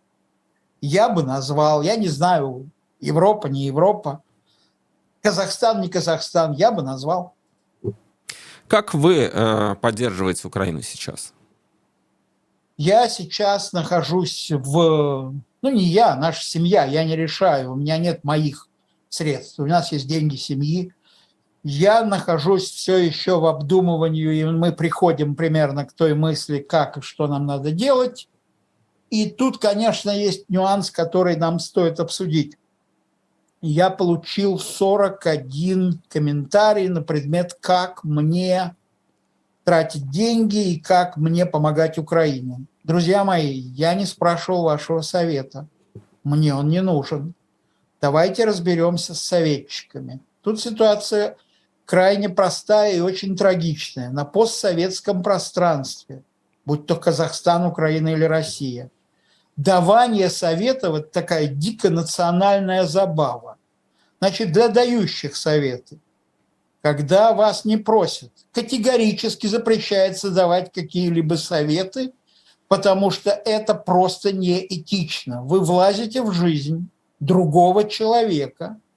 Я 0.80 1.08
бы 1.08 1.22
назвал, 1.22 1.82
я 1.82 1.96
не 1.96 2.08
знаю, 2.08 2.70
Европа, 3.00 3.46
не 3.46 3.66
Европа, 3.66 4.22
Казахстан, 5.22 5.80
не 5.80 5.88
Казахстан, 5.88 6.52
я 6.52 6.70
бы 6.70 6.82
назвал. 6.82 7.34
Как 8.66 8.94
вы 8.94 9.30
э, 9.32 9.74
поддерживаете 9.76 10.46
Украину 10.46 10.82
сейчас? 10.82 11.32
Я 12.76 13.08
сейчас 13.08 13.72
нахожусь 13.72 14.52
в... 14.52 15.34
Ну, 15.62 15.70
не 15.70 15.84
я, 15.84 16.14
наша 16.14 16.44
семья, 16.44 16.84
я 16.84 17.02
не 17.04 17.16
решаю, 17.16 17.72
у 17.72 17.76
меня 17.76 17.98
нет 17.98 18.22
моих 18.22 18.68
средств. 19.08 19.58
У 19.58 19.66
нас 19.66 19.90
есть 19.90 20.06
деньги 20.06 20.36
семьи, 20.36 20.92
я 21.70 22.02
нахожусь 22.02 22.70
все 22.70 22.96
еще 22.96 23.38
в 23.38 23.44
обдумывании, 23.44 24.40
и 24.40 24.44
мы 24.46 24.72
приходим 24.72 25.34
примерно 25.34 25.84
к 25.84 25.92
той 25.92 26.14
мысли, 26.14 26.60
как 26.60 26.96
и 26.96 27.02
что 27.02 27.26
нам 27.26 27.44
надо 27.44 27.72
делать. 27.72 28.26
И 29.10 29.28
тут, 29.28 29.58
конечно, 29.58 30.10
есть 30.10 30.48
нюанс, 30.48 30.90
который 30.90 31.36
нам 31.36 31.58
стоит 31.58 32.00
обсудить. 32.00 32.56
Я 33.60 33.90
получил 33.90 34.58
41 34.58 36.00
комментарий 36.08 36.88
на 36.88 37.02
предмет, 37.02 37.54
как 37.60 38.02
мне 38.02 38.74
тратить 39.64 40.10
деньги 40.10 40.72
и 40.72 40.80
как 40.80 41.18
мне 41.18 41.44
помогать 41.44 41.98
Украине. 41.98 42.64
Друзья 42.82 43.24
мои, 43.24 43.52
я 43.52 43.92
не 43.92 44.06
спрашивал 44.06 44.62
вашего 44.62 45.02
совета. 45.02 45.66
Мне 46.24 46.54
он 46.54 46.70
не 46.70 46.80
нужен. 46.80 47.34
Давайте 48.00 48.46
разберемся 48.46 49.14
с 49.14 49.20
советчиками. 49.20 50.20
Тут 50.40 50.60
ситуация 50.60 51.36
крайне 51.88 52.28
простая 52.28 52.96
и 52.96 53.00
очень 53.00 53.34
трагичная. 53.34 54.10
На 54.10 54.26
постсоветском 54.26 55.22
пространстве, 55.22 56.22
будь 56.66 56.86
то 56.86 56.96
Казахстан, 56.96 57.64
Украина 57.64 58.08
или 58.08 58.24
Россия, 58.24 58.90
давание 59.56 60.28
советов– 60.28 60.94
это 60.96 61.08
такая 61.08 61.46
дико 61.46 61.88
национальная 61.88 62.84
забава. 62.84 63.56
Значит, 64.20 64.52
для 64.52 64.68
дающих 64.68 65.34
советы, 65.34 65.98
когда 66.82 67.32
вас 67.32 67.64
не 67.64 67.78
просят, 67.78 68.32
категорически 68.52 69.46
запрещается 69.46 70.30
давать 70.30 70.70
какие-либо 70.70 71.36
советы, 71.36 72.12
потому 72.68 73.10
что 73.10 73.30
это 73.30 73.74
просто 73.74 74.34
неэтично. 74.34 75.42
Вы 75.42 75.60
влазите 75.60 76.20
в 76.20 76.32
жизнь 76.32 76.90
другого 77.18 77.84
человека– 77.84 78.78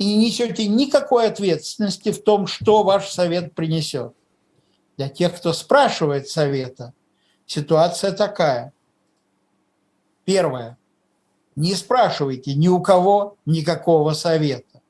и 0.00 0.04
не 0.06 0.16
несете 0.16 0.66
никакой 0.66 1.26
ответственности 1.26 2.10
в 2.10 2.24
том, 2.24 2.46
что 2.46 2.82
ваш 2.82 3.10
совет 3.10 3.54
принесет. 3.54 4.14
Для 4.96 5.10
тех, 5.10 5.36
кто 5.36 5.52
спрашивает 5.52 6.26
совета, 6.26 6.94
ситуация 7.44 8.12
такая. 8.12 8.72
Первое. 10.24 10.78
Не 11.54 11.74
спрашивайте 11.74 12.54
ни 12.54 12.66
у 12.68 12.80
кого 12.80 13.36
никакого 13.44 14.14
совета. 14.14 14.80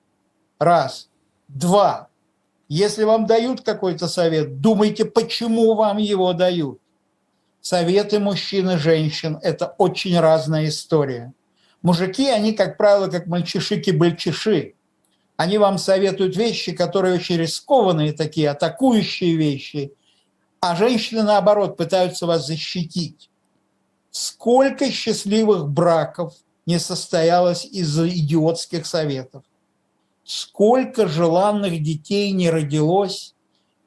Раз. 0.61 1.09
Два. 1.49 2.09
Если 2.69 3.02
вам 3.02 3.26
дают 3.26 3.62
какой-то 3.62 4.07
совет, 4.07 4.61
думайте, 4.61 5.05
почему 5.05 5.75
вам 5.75 5.97
его 5.97 6.33
дают. 6.35 6.81
Советы 7.61 8.21
мужчин 8.21 8.71
и 8.71 8.76
женщин– 8.76 9.40
это 9.43 9.75
очень 9.76 10.17
разная 10.21 10.69
история. 10.69 11.33
Мужики, 11.83 12.31
они, 12.31 12.52
как 12.52 12.76
правило, 12.76 13.09
как 13.09 13.26
мальчишики-бальчиши. 13.26 14.75
Они 15.41 15.57
вам 15.57 15.79
советуют 15.79 16.37
вещи, 16.37 16.73
которые 16.73 17.15
очень 17.15 17.39
рискованные 17.39 18.13
такие, 18.13 18.51
атакующие 18.51 19.37
вещи. 19.37 19.95
А 20.61 20.77
женщины, 20.77 21.23
наоборот, 21.23 21.79
пытаются 21.79 22.27
вас 22.27 22.47
защитить. 22.47 23.31
Сколько 24.11 24.91
счастливых 24.91 25.67
браков 25.67 26.35
не 26.67 26.79
состоялось 26.79 27.65
из-за 27.65 28.07
идиотских 28.07 28.85
советов? 28.85 29.43
Сколько 30.25 31.09
желанных 31.09 31.83
детей 31.83 32.33
не 32.33 32.51
родилось 32.51 33.35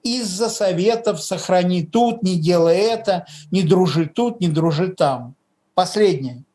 из-за 0.01 0.49
советов 0.49 1.21
«сохрани 1.21 1.85
тут, 1.85 2.23
не 2.23 2.39
делай 2.39 2.77
это, 2.77 3.27
не 3.51 3.61
дружи 3.61 4.07
тут, 4.07 4.41
не 4.41 4.47
дружи 4.47 4.87
там». 4.87 5.35
Последнее. 5.75 6.45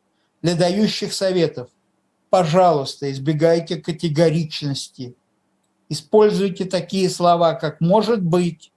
Для 0.42 0.56
дающих 0.56 1.14
советов. 1.14 1.68
Пожалуйста, 2.30 3.10
избегайте 3.10 3.76
категоричности. 3.76 5.14
Используйте 5.88 6.64
такие 6.64 7.08
слова, 7.08 7.54
как 7.54 7.80
«может 7.80 8.22
быть», 8.22 8.72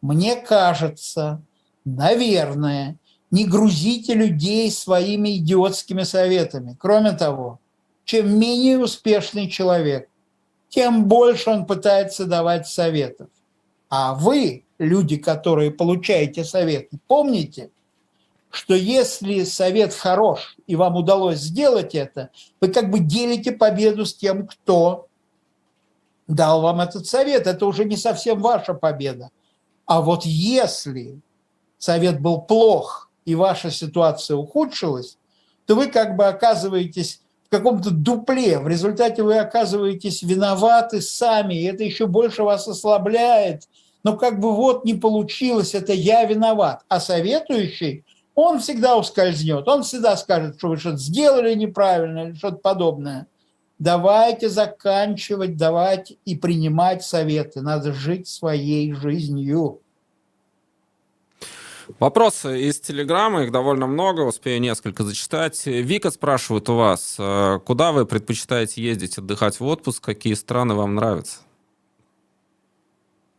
«мне 0.00 0.36
кажется», 0.36 1.42
«наверное». 1.84 2.96
Не 3.30 3.46
грузите 3.46 4.12
людей 4.12 4.70
своими 4.70 5.38
идиотскими 5.38 6.02
советами. 6.02 6.76
Кроме 6.78 7.12
того, 7.12 7.60
чем 8.04 8.38
менее 8.38 8.78
успешный 8.78 9.48
человек, 9.48 10.08
тем 10.68 11.06
больше 11.06 11.48
он 11.48 11.64
пытается 11.64 12.26
давать 12.26 12.66
советов. 12.66 13.28
А 13.88 14.14
вы, 14.14 14.64
люди, 14.78 15.16
которые 15.16 15.70
получаете 15.70 16.44
советы, 16.44 16.98
помните, 17.06 17.70
что 18.52 18.74
если 18.74 19.44
совет 19.44 19.92
хорош 19.92 20.56
и 20.66 20.76
вам 20.76 20.96
удалось 20.96 21.38
сделать 21.38 21.94
это, 21.94 22.30
вы 22.60 22.68
как 22.68 22.90
бы 22.90 23.00
делите 23.00 23.52
победу 23.52 24.06
с 24.06 24.14
тем, 24.14 24.46
кто 24.46 25.08
дал 26.28 26.62
вам 26.62 26.80
этот 26.80 27.06
совет. 27.06 27.46
Это 27.46 27.66
уже 27.66 27.84
не 27.84 27.96
совсем 27.96 28.40
ваша 28.40 28.74
победа. 28.74 29.30
А 29.86 30.00
вот 30.00 30.24
если 30.24 31.20
совет 31.78 32.20
был 32.20 32.40
плох 32.40 33.10
и 33.24 33.34
ваша 33.34 33.70
ситуация 33.70 34.36
ухудшилась, 34.36 35.18
то 35.66 35.74
вы 35.74 35.88
как 35.88 36.16
бы 36.16 36.26
оказываетесь 36.26 37.22
каком-то 37.52 37.90
дупле. 37.90 38.58
В 38.58 38.66
результате 38.66 39.22
вы 39.22 39.36
оказываетесь 39.36 40.22
виноваты 40.22 41.02
сами, 41.02 41.54
и 41.54 41.64
это 41.64 41.84
еще 41.84 42.06
больше 42.06 42.42
вас 42.42 42.66
ослабляет. 42.66 43.68
Но 44.02 44.16
как 44.16 44.40
бы 44.40 44.56
вот 44.56 44.86
не 44.86 44.94
получилось, 44.94 45.74
это 45.74 45.92
я 45.92 46.24
виноват. 46.24 46.82
А 46.88 46.98
советующий, 46.98 48.04
он 48.34 48.60
всегда 48.60 48.96
ускользнет, 48.96 49.68
он 49.68 49.82
всегда 49.82 50.16
скажет, 50.16 50.56
что 50.58 50.68
вы 50.68 50.76
что-то 50.76 50.96
сделали 50.96 51.54
неправильно 51.54 52.28
или 52.28 52.34
что-то 52.34 52.56
подобное. 52.56 53.26
Давайте 53.78 54.48
заканчивать, 54.48 55.56
давать 55.56 56.12
и 56.24 56.36
принимать 56.36 57.02
советы. 57.02 57.62
Надо 57.62 57.92
жить 57.92 58.28
своей 58.28 58.92
жизнью. 58.92 59.80
Вопросы 61.98 62.62
из 62.62 62.80
Телеграма, 62.80 63.42
их 63.42 63.50
довольно 63.50 63.86
много, 63.86 64.20
успею 64.20 64.60
несколько 64.60 65.02
зачитать. 65.02 65.66
Вика 65.66 66.10
спрашивает 66.10 66.68
у 66.68 66.76
вас, 66.76 67.16
э, 67.18 67.58
куда 67.64 67.92
вы 67.92 68.06
предпочитаете 68.06 68.82
ездить, 68.82 69.18
отдыхать 69.18 69.58
в 69.58 69.64
отпуск, 69.64 70.02
какие 70.02 70.34
страны 70.34 70.74
вам 70.74 70.94
нравятся? 70.94 71.38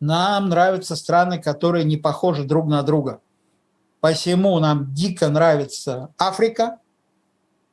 Нам 0.00 0.50
нравятся 0.50 0.94
страны, 0.94 1.40
которые 1.40 1.84
не 1.84 1.96
похожи 1.96 2.44
друг 2.44 2.66
на 2.66 2.82
друга. 2.82 3.20
Посему 4.04 4.58
нам 4.58 4.92
дико 4.92 5.30
нравится 5.30 6.12
Африка. 6.18 6.78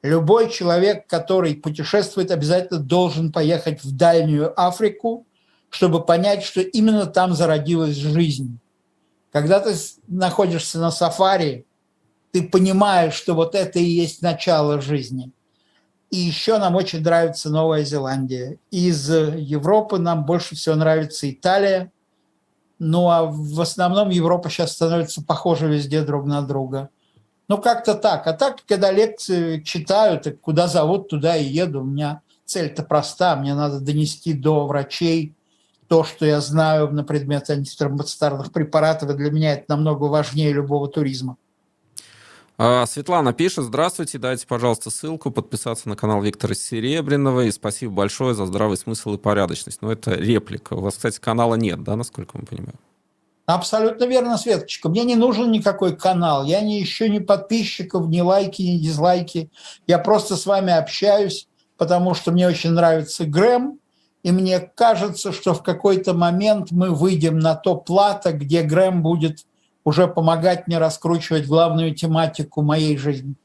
Любой 0.02 0.50
человек, 0.50 1.06
который 1.06 1.56
путешествует, 1.56 2.32
обязательно 2.32 2.80
должен 2.80 3.34
поехать 3.34 3.84
в 3.84 3.94
дальнюю 3.94 4.54
Африку, 4.58 5.28
чтобы 5.70 6.06
понять, 6.06 6.44
что 6.44 6.62
именно 6.62 7.06
там 7.06 7.34
зародилась 7.34 7.98
жизнь 7.98 8.62
когда 9.32 9.60
ты 9.60 9.74
находишься 10.08 10.80
на 10.80 10.92
сафари, 10.92 11.66
ты 12.32 12.44
понимаешь, 12.44 13.14
что 13.14 13.34
вот 13.34 13.56
это 13.56 13.80
и 13.80 13.84
есть 13.84 14.22
начало 14.22 14.82
жизни. 14.82 15.32
И 16.10 16.18
еще 16.18 16.58
нам 16.60 16.76
очень 16.76 17.02
нравится 17.02 17.50
Новая 17.50 17.84
Зеландия. 17.84 18.58
Из 18.70 19.10
Европы 19.10 19.98
нам 19.98 20.26
больше 20.26 20.56
всего 20.56 20.76
нравится 20.76 21.30
Италия. 21.30 21.92
Ну 22.84 23.12
а 23.12 23.26
в 23.26 23.62
основном 23.62 24.10
Европа 24.10 24.50
сейчас 24.50 24.72
становится 24.72 25.24
похожа 25.24 25.68
везде 25.68 26.02
друг 26.02 26.26
на 26.26 26.42
друга. 26.42 26.90
Ну 27.48 27.60
как-то 27.60 27.94
так. 27.94 28.26
А 28.26 28.34
так, 28.34 28.66
когда 28.68 28.92
лекции 28.92 29.62
читаю, 29.62 30.20
так 30.20 30.42
куда 30.42 30.68
зовут, 30.68 31.08
туда 31.08 31.38
и 31.38 31.46
еду. 31.46 31.82
У 31.82 31.84
меня 31.84 32.24
цель-то 32.46 32.82
проста. 32.82 33.36
Мне 33.36 33.54
надо 33.54 33.82
донести 33.82 34.34
до 34.34 34.66
врачей 34.66 35.36
то, 35.90 36.04
что 36.04 36.26
я 36.26 36.42
знаю 36.42 36.92
на 36.92 37.04
предмет 37.04 37.48
антитромбоцитарных 37.52 38.52
препаратов, 38.52 39.12
и 39.12 39.14
для 39.14 39.30
меня 39.30 39.54
это 39.54 39.66
намного 39.68 40.06
важнее 40.06 40.52
любого 40.52 40.88
туризма. 40.88 41.38
А, 42.64 42.86
Светлана 42.86 43.34
пишет, 43.34 43.66
здравствуйте, 43.66 44.20
дайте, 44.20 44.46
пожалуйста, 44.46 44.92
ссылку, 44.92 45.32
подписаться 45.32 45.90
на 45.90 45.96
канал 45.96 46.22
Виктора 46.22 46.54
Серебряного, 46.54 47.46
и 47.46 47.52
спасибо 47.52 47.92
большое 47.92 48.36
за 48.36 48.46
здравый 48.46 48.78
смысл 48.78 49.16
и 49.16 49.18
порядочность. 49.18 49.82
Но 49.82 49.92
это 49.92 50.12
реплика. 50.12 50.76
У 50.76 50.82
вас, 50.82 50.94
кстати, 50.94 51.20
канала 51.20 51.56
нет, 51.56 51.82
да, 51.82 51.96
насколько 51.96 52.38
мы 52.38 52.46
понимаем? 52.46 52.78
Абсолютно 53.48 54.04
верно, 54.04 54.38
Светочка. 54.38 54.90
Мне 54.90 55.06
не 55.06 55.16
нужен 55.16 55.50
никакой 55.50 55.96
канал. 55.96 56.46
Я 56.46 56.62
не 56.62 56.84
ищу 56.84 57.08
ни 57.08 57.18
подписчиков, 57.18 58.08
ни 58.08 58.22
лайки, 58.22 58.62
ни 58.62 58.78
дизлайки. 58.78 59.50
Я 59.88 59.98
просто 59.98 60.36
с 60.36 60.46
вами 60.46 60.72
общаюсь, 60.72 61.48
потому 61.78 62.14
что 62.14 62.32
мне 62.32 62.48
очень 62.48 62.74
нравится 62.74 63.26
Грэм, 63.26 63.80
и 64.22 64.32
мне 64.32 64.60
кажется, 64.60 65.32
что 65.32 65.56
в 65.56 65.64
какой-то 65.64 66.14
момент 66.14 66.70
мы 66.70 66.92
выйдем 66.92 67.40
на 67.40 67.56
то 67.56 67.76
плато, 67.76 68.34
где 68.34 68.62
Грэм 68.62 69.02
будет 69.02 69.48
уже 69.84 70.08
помогать 70.08 70.68
мне 70.68 70.78
раскручивать 70.78 71.48
главную 71.48 71.96
тематику 71.96 72.62
моей 72.62 72.98
жизни. 72.98 73.36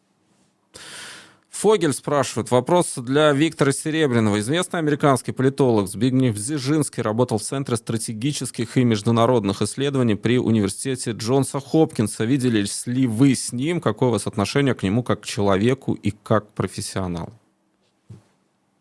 Фогель 1.56 1.94
спрашивает. 1.94 2.50
Вопрос 2.50 2.92
для 2.96 3.32
Виктора 3.32 3.72
Серебряного. 3.72 4.40
Известный 4.40 4.78
американский 4.78 5.32
политолог 5.32 5.88
Збигнев 5.88 6.36
Зижинский 6.36 7.02
работал 7.02 7.38
в 7.38 7.42
Центре 7.42 7.76
стратегических 7.76 8.76
и 8.76 8.84
международных 8.84 9.62
исследований 9.62 10.16
при 10.16 10.38
университете 10.38 11.12
Джонса 11.12 11.60
Хопкинса. 11.60 12.24
Видели 12.24 12.66
ли 12.86 13.06
вы 13.06 13.34
с 13.34 13.52
ним? 13.52 13.80
Какое 13.80 14.10
у 14.10 14.12
вас 14.12 14.26
отношение 14.26 14.74
к 14.74 14.82
нему 14.82 15.02
как 15.02 15.22
к 15.22 15.24
человеку 15.24 15.94
и 15.94 16.10
как 16.10 16.50
к 16.50 16.52
профессионалу? 16.52 17.32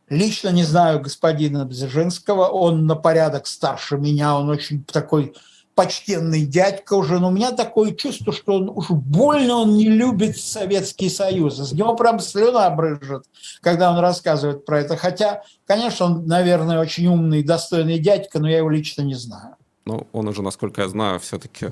Лично 0.10 0.50
не 0.50 0.64
знаю 0.64 1.00
господина 1.00 1.66
Бзержинского, 1.66 2.48
он 2.48 2.86
на 2.86 2.96
порядок 2.96 3.48
старше 3.48 3.98
меня, 3.98 4.36
он 4.36 4.50
очень 4.50 4.84
такой 4.84 5.34
почтенный 5.76 6.46
дядька 6.46 6.94
уже, 6.94 7.20
но 7.20 7.28
у 7.28 7.32
меня 7.32 7.52
такое 7.52 7.94
чувство, 7.94 8.34
что 8.34 8.56
он 8.56 8.70
уж 8.70 8.90
больно 8.90 9.58
он 9.58 9.76
не 9.76 9.90
любит 9.90 10.38
Советский 10.38 11.10
Союз. 11.10 11.58
С 11.58 11.74
него 11.74 11.96
прям 11.96 12.20
слюна 12.20 12.70
брызжет, 12.70 13.26
когда 13.62 13.92
он 13.92 14.00
рассказывает 14.00 14.66
про 14.66 14.80
это. 14.80 14.96
Хотя, 14.96 15.44
конечно, 15.68 16.08
он, 16.08 16.26
наверное, 16.26 16.80
очень 16.80 17.08
умный, 17.08 17.44
достойный 17.44 18.00
дядька, 18.00 18.40
но 18.40 18.50
я 18.50 18.58
его 18.58 18.70
лично 18.70 19.02
не 19.02 19.16
знаю 19.16 19.56
ну, 19.86 20.08
он 20.14 20.28
уже, 20.28 20.42
насколько 20.42 20.82
я 20.82 20.90
знаю, 20.90 21.20
все-таки 21.20 21.68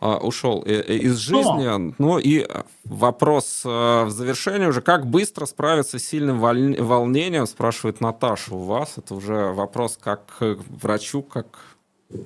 а, 0.00 0.18
ушел 0.18 0.60
из 0.60 1.16
жизни. 1.16 1.66
Но. 1.66 1.94
Ну 1.98 2.18
и 2.18 2.46
вопрос 2.84 3.62
а, 3.64 4.04
в 4.04 4.10
завершении 4.10 4.66
уже, 4.66 4.80
как 4.80 5.06
быстро 5.06 5.46
справиться 5.46 5.98
с 5.98 6.04
сильным 6.04 6.38
волнением, 6.38 7.46
спрашивает 7.46 8.00
Наташа 8.00 8.54
у 8.54 8.62
вас. 8.62 8.94
Это 8.96 9.14
уже 9.14 9.52
вопрос 9.52 9.98
как 10.00 10.26
к 10.38 10.58
врачу, 10.68 11.22
как 11.22 11.46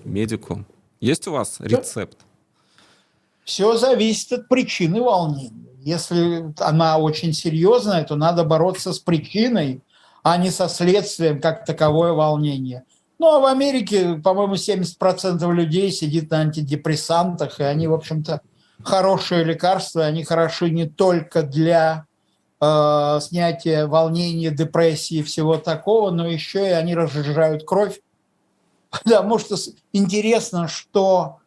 медику. 0.05 0.65
Есть 1.01 1.27
у 1.27 1.33
вас 1.33 1.57
рецепт? 1.61 2.19
Все 3.45 3.77
зависит 3.77 4.33
от 4.33 4.49
причины 4.49 5.01
волнения. 5.01 5.71
Если 5.83 6.53
она 6.59 6.99
очень 6.99 7.33
серьезная, 7.33 8.05
то 8.05 8.15
надо 8.15 8.45
бороться 8.45 8.93
с 8.93 8.99
причиной, 8.99 9.81
а 10.23 10.37
не 10.37 10.51
со 10.51 10.69
следствием, 10.69 11.41
как 11.41 11.65
таковое 11.65 12.13
волнение. 12.13 12.85
Ну, 13.19 13.27
а 13.27 13.41
в 13.41 13.47
Америке, 13.47 14.21
по-моему, 14.23 14.55
70% 14.55 15.53
людей 15.53 15.91
сидит 15.91 16.31
на 16.31 16.41
антидепрессантах, 16.41 17.61
и 17.61 17.65
они, 17.65 17.87
в 17.87 17.95
общем-то, 17.95 18.43
хорошие 18.83 19.45
лекарства, 19.45 20.05
они 20.05 20.25
хороши 20.25 20.71
не 20.71 20.87
только 20.87 21.43
для 21.43 22.07
э, 22.61 23.19
снятия 23.21 23.87
волнения, 23.87 24.51
депрессии 24.51 25.19
и 25.19 25.23
всего 25.23 25.57
такого, 25.57 26.11
но 26.11 26.27
еще 26.27 26.67
и 26.67 26.73
они 26.73 26.95
разжижают 26.95 27.65
кровь. 27.65 28.01
Потому 29.05 29.39
что 29.39 29.57
интересно, 29.93 30.69
что 30.69 31.39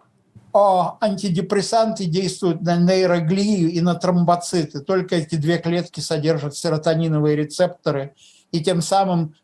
о, 0.53 0.97
антидепрессанты 1.01 2.06
действуют 2.06 2.62
на 2.62 2.77
нейроглию 2.77 3.71
и 3.71 3.82
на 3.82 3.95
тромбоциты. 3.95 4.82
Только 4.82 5.15
эти 5.15 5.36
две 5.36 5.58
клетки 5.58 5.99
содержат 5.99 6.56
серотониновые 6.56 7.36
рецепторы, 7.36 8.13
и 8.51 8.63
тем 8.63 8.82
самым 8.82 9.36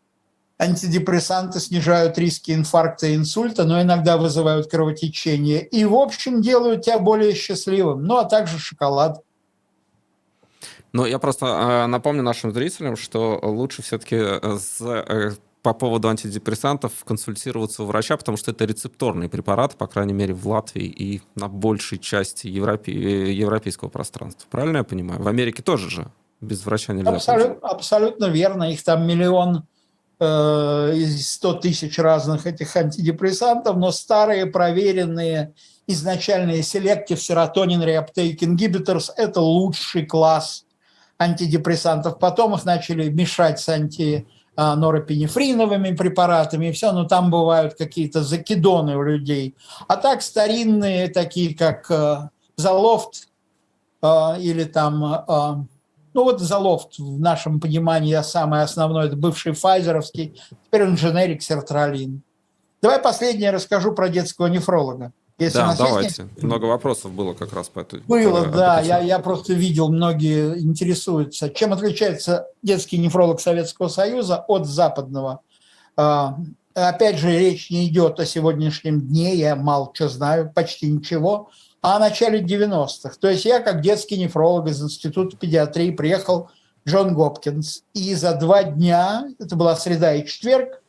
антидепрессанты 0.59 1.59
снижают 1.59 2.17
риски 2.17 2.51
инфаркта 2.51 3.07
и 3.07 3.15
инсульта, 3.15 3.63
но 3.63 3.81
иногда 3.81 4.17
вызывают 4.17 4.69
кровотечение. 4.69 5.65
И, 5.65 5.85
в 5.85 5.95
общем, 5.95 6.41
делают 6.41 6.83
тебя 6.83 6.99
более 6.99 7.33
счастливым. 7.33 8.03
Ну, 8.03 8.17
а 8.17 8.25
также 8.25 8.59
шоколад. 8.59 9.23
Ну, 10.91 11.05
я 11.05 11.17
просто 11.17 11.45
э, 11.45 11.85
напомню 11.87 12.23
нашим 12.23 12.51
зрителям, 12.51 12.97
что 12.97 13.39
лучше 13.41 13.81
все-таки 13.81 14.15
э, 14.17 14.57
э, 14.81 15.31
по 15.61 15.73
поводу 15.73 16.07
антидепрессантов 16.07 16.91
консультироваться 17.05 17.83
у 17.83 17.85
врача, 17.85 18.15
потому 18.17 18.37
что 18.37 18.51
это 18.51 18.65
рецепторный 18.65 19.29
препарат, 19.29 19.75
по 19.75 19.87
крайней 19.87 20.13
мере, 20.13 20.33
в 20.33 20.47
Латвии 20.47 20.85
и 20.85 21.21
на 21.35 21.47
большей 21.47 21.97
части 21.97 22.47
европе... 22.47 22.93
Э, 22.93 23.31
европейского 23.31 23.89
пространства. 23.89 24.47
Правильно 24.49 24.77
я 24.77 24.83
понимаю? 24.83 25.21
В 25.21 25.27
Америке 25.27 25.61
тоже 25.61 25.89
же 25.89 26.11
без 26.41 26.65
врача 26.65 26.93
нельзя. 26.93 27.11
Абсолютно, 27.11 27.67
абсолютно 27.67 28.25
верно. 28.25 28.71
Их 28.71 28.83
там 28.83 29.05
миллион 29.05 29.65
Э, 30.21 30.91
из 30.93 31.29
100 31.35 31.53
тысяч 31.55 31.97
разных 31.97 32.45
этих 32.45 32.75
антидепрессантов, 32.75 33.77
но 33.77 33.89
старые 33.93 34.47
проверенные 34.47 35.53
изначальные 35.87 36.59
selective 36.59 37.15
serotonin 37.15 37.85
reuptake 37.85 38.39
inhibitors– 38.39 39.11
это 39.15 39.39
лучший 39.39 40.05
класс 40.05 40.65
антидепрессантов, 41.17 42.19
потом 42.19 42.53
их 42.53 42.65
начали 42.65 43.07
мешать 43.07 43.61
с 43.61 43.69
антинорепинефриновыми 44.59 45.95
препаратами, 45.95 46.67
и 46.67 46.71
все, 46.71 46.91
но 46.91 47.05
там 47.05 47.31
бывают 47.31 47.75
какие-то 47.75 48.23
закидоны 48.23 48.97
у 48.97 49.03
людей. 49.03 49.55
А 49.87 49.95
так 49.95 50.21
старинные, 50.21 51.07
такие 51.07 51.55
как 51.55 51.89
э, 51.89 52.29
Залофт 52.57 53.29
э, 54.01 54.07
или 54.39 54.65
там, 54.65 55.03
э, 55.03 55.21
ну 56.13 56.23
вот 56.23 56.41
Залофт 56.41 56.99
в 56.99 57.19
нашем 57.19 57.59
понимании 57.59 58.21
самый 58.21 58.61
основной, 58.61 59.07
это 59.07 59.15
бывший 59.15 59.53
файзеровский, 59.53 60.39
теперь 60.65 60.83
он 60.83 60.95
дженерик 60.95 61.41
сертралин. 61.41 62.21
Давай 62.81 62.99
последнее 62.99 63.51
расскажу 63.51 63.93
про 63.93 64.09
детского 64.09 64.47
нефролога. 64.47 65.13
Если 65.39 65.57
да, 65.57 65.73
давайте. 65.77 66.23
Есть... 66.23 66.43
Много 66.43 66.65
вопросов 66.65 67.11
было 67.13 67.33
как 67.33 67.53
раз 67.53 67.69
по 67.69 67.79
этой 67.79 68.01
Было, 68.01 68.43
по, 68.43 68.49
да. 68.49 68.81
Я, 68.81 68.99
я 68.99 69.19
просто 69.19 69.53
видел, 69.53 69.89
многие 69.89 70.59
интересуются. 70.59 71.49
Чем 71.49 71.71
отличается 71.71 72.47
детский 72.61 72.97
нефролог 72.97 73.39
Советского 73.39 73.87
Союза 73.87 74.43
от 74.47 74.65
западного? 74.67 75.39
А, 75.95 76.37
опять 76.73 77.17
же, 77.17 77.31
речь 77.31 77.69
не 77.69 77.87
идет 77.87 78.19
о 78.19 78.25
сегодняшнем 78.25 79.01
дне, 79.01 79.35
я 79.35 79.55
мало 79.55 79.91
что 79.93 80.09
знаю, 80.09 80.51
почти 80.53 80.87
ничего, 80.87 81.49
а 81.81 81.95
о 81.95 81.99
начале 81.99 82.41
90-х. 82.41 83.15
То 83.19 83.29
есть 83.29 83.45
я, 83.45 83.59
как 83.59 83.81
детский 83.81 84.17
нефролог 84.17 84.67
из 84.67 84.81
Института 84.83 85.37
педиатрии, 85.37 85.91
приехал 85.91 86.49
в 86.83 86.89
Джон 86.89 87.13
Гопкинс, 87.13 87.83
и 87.93 88.13
за 88.13 88.35
два 88.35 88.63
дня, 88.63 89.25
это 89.39 89.55
была 89.55 89.75
среда 89.77 90.15
и 90.15 90.25
четверг, 90.25 90.81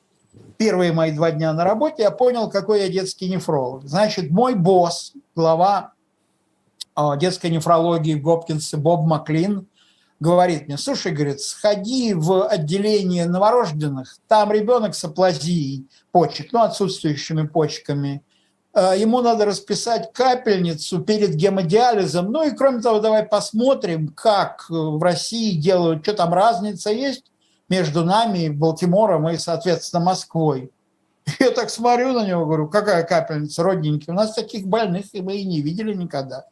первые 0.61 0.92
мои 0.92 1.11
два 1.11 1.31
дня 1.31 1.55
на 1.55 1.64
работе, 1.64 2.03
я 2.03 2.11
понял, 2.11 2.51
какой 2.51 2.83
я 2.83 2.88
детский 2.90 3.31
нефролог. 3.31 3.88
Значит, 3.88 4.31
мой 4.31 4.55
босс, 4.55 5.14
глава 5.35 5.94
а, 6.94 7.16
детской 7.16 7.51
нефрологии 7.51 8.12
в 8.14 8.20
Гопкинсе 8.20 8.77
Боб 8.77 9.07
Маклин, 9.07 9.66
говорит 10.20 10.68
мне, 10.68 10.77
слушай, 10.77 11.12
говорит, 11.12 11.40
сходи 11.40 12.12
в 12.12 12.46
отделение 12.46 13.25
новорожденных, 13.25 14.18
там 14.29 14.53
ребенок 14.53 14.94
с 14.94 15.03
аплазией 15.03 15.87
почек, 16.12 16.53
ну, 16.53 16.61
отсутствующими 16.61 17.46
почками, 17.46 18.23
а, 18.75 18.94
ему 18.94 19.23
надо 19.23 19.46
расписать 19.46 20.12
капельницу 20.12 21.01
перед 21.01 21.37
гемодиализом, 21.37 22.31
ну 22.31 22.46
и 22.46 22.55
кроме 22.55 22.83
того, 22.83 23.01
давай 23.01 23.23
посмотрим, 23.23 24.09
как 24.09 24.66
в 24.68 25.03
России 25.03 25.57
делают, 25.57 26.03
что 26.03 26.12
там 26.12 26.35
разница 26.35 26.90
есть, 26.90 27.30
между 27.71 28.05
нами, 28.05 28.49
Балтимором 28.49 29.29
и, 29.31 29.39
соответственно, 29.39 30.05
Москвой. 30.05 30.71
Я 31.39 31.53
так 31.53 31.71
смотрю 31.71 32.13
на 32.13 32.27
него, 32.27 32.45
говорю, 32.45 32.69
какая 32.69 33.05
капельница, 33.05 33.63
родненький, 33.63 34.13
у 34.13 34.17
нас 34.17 34.35
таких 34.35 34.67
больных 34.67 35.07
мы 35.15 35.37
и 35.37 35.45
не 35.45 35.63
видели 35.63 35.95
никогда. 35.95 36.45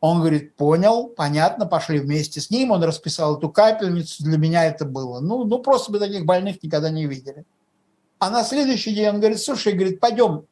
Он 0.00 0.20
говорит, 0.20 0.56
понял, 0.56 1.08
понятно, 1.08 1.66
пошли 1.66 1.98
вместе 1.98 2.40
с 2.40 2.50
ним, 2.50 2.70
он 2.70 2.82
расписал 2.82 3.38
эту 3.38 3.50
капельницу, 3.50 4.24
для 4.24 4.38
меня 4.38 4.64
это 4.64 4.84
было. 4.84 5.20
Ну, 5.20 5.44
ну 5.44 5.58
просто 5.58 5.92
мы 5.92 5.98
таких 5.98 6.24
больных 6.26 6.62
никогда 6.62 6.90
не 6.90 7.06
видели. 7.06 7.44
А 8.18 8.30
на 8.30 8.42
следующий 8.42 8.94
день 8.94 9.08
он 9.08 9.20
говорит, 9.20 9.40
слушай, 9.40 9.74
говорит, 9.74 10.00
пойдем, 10.00 10.46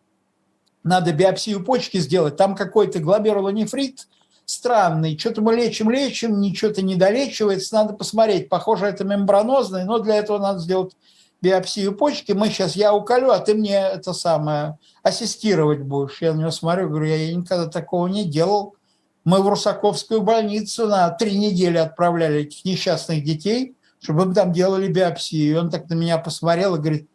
надо 0.82 1.12
биопсию 1.12 1.64
почки 1.64 1.98
сделать, 1.98 2.36
там 2.36 2.54
какой-то 2.54 3.00
глоберулонефрит– 3.00 4.06
странный. 4.46 5.18
Что-то 5.18 5.42
мы 5.42 5.54
лечим, 5.54 5.90
лечим, 5.90 6.40
ничего-то 6.40 6.82
не 6.82 6.96
долечивается. 6.96 7.74
Надо 7.74 7.94
посмотреть. 7.94 8.48
Похоже, 8.48 8.86
это 8.86 9.04
мембранозный, 9.04 9.84
но 9.84 9.98
для 9.98 10.16
этого 10.16 10.38
надо 10.38 10.58
сделать 10.58 10.94
биопсию 11.40 11.94
почки. 11.94 12.32
Мы 12.32 12.48
сейчас, 12.48 12.76
я 12.76 12.94
уколю, 12.94 13.30
а 13.30 13.38
ты 13.38 13.54
мне 13.54 13.76
это 13.76 14.12
самое 14.12 14.78
ассистировать 15.02 15.82
будешь. 15.82 16.22
Я 16.22 16.32
на 16.32 16.40
него 16.40 16.50
смотрю, 16.50 16.88
говорю, 16.88 17.06
я 17.06 17.34
никогда 17.34 17.66
такого 17.66 18.06
не 18.06 18.24
делал. 18.24 18.76
Мы 19.24 19.42
в 19.42 19.48
Русаковскую 19.48 20.22
больницу 20.22 20.86
на 20.86 21.08
три 21.10 21.36
недели 21.36 21.78
отправляли 21.78 22.42
этих 22.42 22.64
несчастных 22.64 23.24
детей, 23.24 23.74
чтобы 24.00 24.24
им 24.24 24.34
там 24.34 24.52
делали 24.52 24.88
биопсию. 24.88 25.50
И 25.50 25.58
он 25.58 25.70
так 25.70 25.88
на 25.88 25.94
меня 25.94 26.18
посмотрел 26.18 26.74
и 26.74 26.78
говорит, 26.78 27.08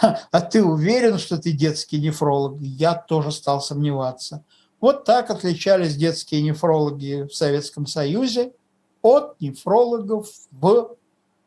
а 0.00 0.40
ты 0.40 0.64
уверен, 0.64 1.18
что 1.18 1.38
ты 1.38 1.52
детский 1.52 2.00
нефролог? 2.00 2.58
Я 2.60 2.94
тоже 2.94 3.30
стал 3.30 3.60
сомневаться. 3.60 4.44
Вот 4.82 5.04
так 5.04 5.30
отличались 5.30 5.94
детские 5.94 6.42
нефрологи 6.42 7.28
в 7.30 7.34
Советском 7.34 7.86
Союзе 7.86 8.52
от 9.00 9.40
нефрологов 9.40 10.26
в 10.50 10.96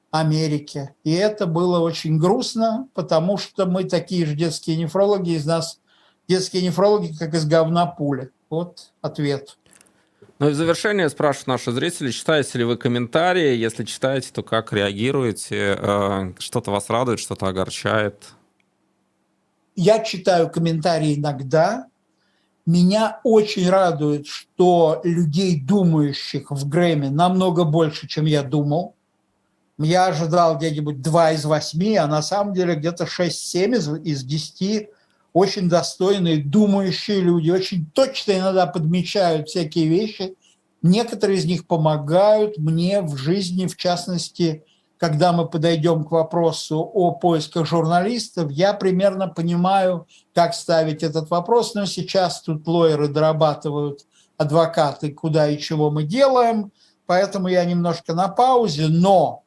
Америке. 0.10 0.96
И 1.04 1.12
это 1.12 1.46
было 1.46 1.80
очень 1.80 2.18
грустно, 2.18 2.88
потому 2.94 3.38
что 3.38 3.66
мы 3.66 3.84
такие 3.84 4.26
же 4.26 4.36
детские 4.36 4.78
нефрологи, 4.78 5.32
из 5.32 5.46
нас 5.46 5.82
детские 6.30 6.64
нефрологи, 6.64 7.14
как 7.14 7.34
из 7.34 7.46
говна 7.46 7.86
пули. 7.86 8.32
Вот 8.50 8.94
ответ. 9.02 9.58
Ну 10.40 10.48
и 10.48 10.52
в 10.52 10.56
завершение 10.56 11.10
спрашивают 11.10 11.48
наши 11.48 11.72
зрители, 11.74 12.12
читаете 12.12 12.60
ли 12.60 12.64
вы 12.64 12.78
комментарии? 12.78 13.58
Если 13.58 13.84
читаете, 13.84 14.30
то 14.32 14.44
как 14.44 14.72
реагируете? 14.72 15.78
Э, 15.78 16.34
что-то 16.40 16.72
вас 16.72 16.90
радует, 16.90 17.20
что-то 17.20 17.48
огорчает? 17.48 18.24
Я 19.76 20.02
читаю 20.06 20.50
комментарии 20.50 21.16
иногда, 21.16 21.88
меня 22.66 23.20
очень 23.24 23.70
радует, 23.70 24.26
что 24.28 25.02
людей, 25.04 25.62
думающих 25.62 26.50
в 26.50 26.68
Грэмме, 26.68 27.10
намного 27.10 27.64
больше, 27.64 28.08
чем 28.08 28.26
я 28.26 28.42
думал. 28.42 28.96
Я 29.78 30.08
ожидал 30.08 30.58
где-нибудь 30.58 31.02
2 31.02 31.32
из 31.34 31.46
8, 31.46 31.98
а 31.98 32.08
на 32.08 32.22
самом 32.22 32.54
деле 32.54 32.76
где-то 32.76 33.04
6-7 33.04 33.76
из, 33.76 33.90
из 34.04 34.24
10 34.24 34.90
очень 35.34 35.68
достойные, 35.68 36.42
думающие 36.42 37.20
люди, 37.20 37.52
очень 37.52 37.86
точно 37.94 38.40
иногда 38.40 38.66
подмечают 38.68 39.50
всякие 39.50 39.88
вещи. 39.88 40.36
Некоторые 40.82 41.40
из 41.40 41.46
них 41.46 41.68
помогают 41.68 42.58
мне 42.58 43.02
в 43.02 43.18
жизни, 43.18 43.68
в 43.68 43.76
частности, 43.76 44.64
когда 45.06 45.34
мы 45.34 45.48
подойдем 45.48 46.04
к 46.04 46.10
вопросу 46.10 46.80
о 46.80 47.12
поисках 47.12 47.68
журналистов, 47.68 48.50
я 48.50 48.74
примерно 48.74 49.28
понимаю, 49.28 50.08
как 50.34 50.56
ставить 50.56 51.04
этот 51.04 51.30
вопрос, 51.30 51.76
но 51.76 51.86
сейчас 51.86 52.42
тут 52.42 52.68
лоеры 52.68 53.08
дорабатывают 53.08 54.08
адвокаты, 54.36 55.14
куда 55.14 55.48
и 55.48 55.60
чего 55.60 55.92
мы 55.92 56.06
делаем, 56.06 56.72
поэтому 57.06 57.50
я 57.50 57.64
немножко 57.66 58.16
на 58.16 58.30
паузе, 58.30 58.88
но 58.88 59.44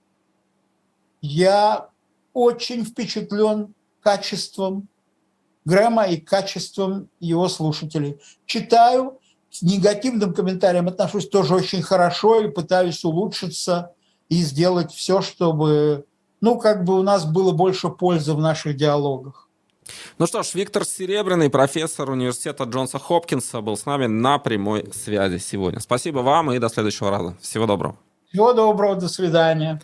я 1.23 1.88
очень 2.33 2.85
впечатлен 2.85 3.75
качеством 4.01 4.87
Грэма 5.64 6.05
и 6.05 6.18
качеством 6.18 7.09
его 7.18 7.49
слушателей. 7.49 8.21
Читаю, 8.47 9.18
с 9.51 9.62
негативным 9.62 10.33
комментарием 10.35 10.87
отношусь 10.87 11.29
тоже 11.29 11.57
очень 11.57 11.83
хорошо 11.83 12.42
и 12.42 12.49
пытаюсь 12.49 13.05
улучшиться– 13.05 13.90
и 14.29 14.43
сделать 14.43 14.93
все, 14.93 15.21
чтобы, 15.21 16.05
ну, 16.41 16.59
как 16.59 16.85
бы 16.85 16.99
у 16.99 17.03
нас 17.03 17.25
было 17.25 17.53
больше 17.53 17.88
пользы 17.88 18.35
в 18.35 18.41
наших 18.41 18.77
диалогах. 18.77 19.49
Ну 20.19 20.27
что 20.27 20.43
ж, 20.43 20.55
Виктор 20.55 20.85
Серебряный, 20.85 21.49
профессор 21.49 22.11
университета 22.11 22.64
Джонса 22.64 22.99
Хопкинса, 22.99 23.61
был 23.61 23.77
с 23.77 23.87
нами 23.87 24.07
на 24.07 24.38
прямой 24.38 24.93
связи 24.93 25.38
сегодня. 25.38 25.81
Спасибо 25.81 26.19
вам 26.19 26.53
и 26.53 26.59
до 26.59 26.69
следующего 26.69 27.11
раза. 27.11 27.37
Всего 27.41 27.67
доброго. 27.67 27.97
Всего 28.29 28.53
доброго, 28.53 28.97
до 28.97 29.09
свидания. 29.09 29.81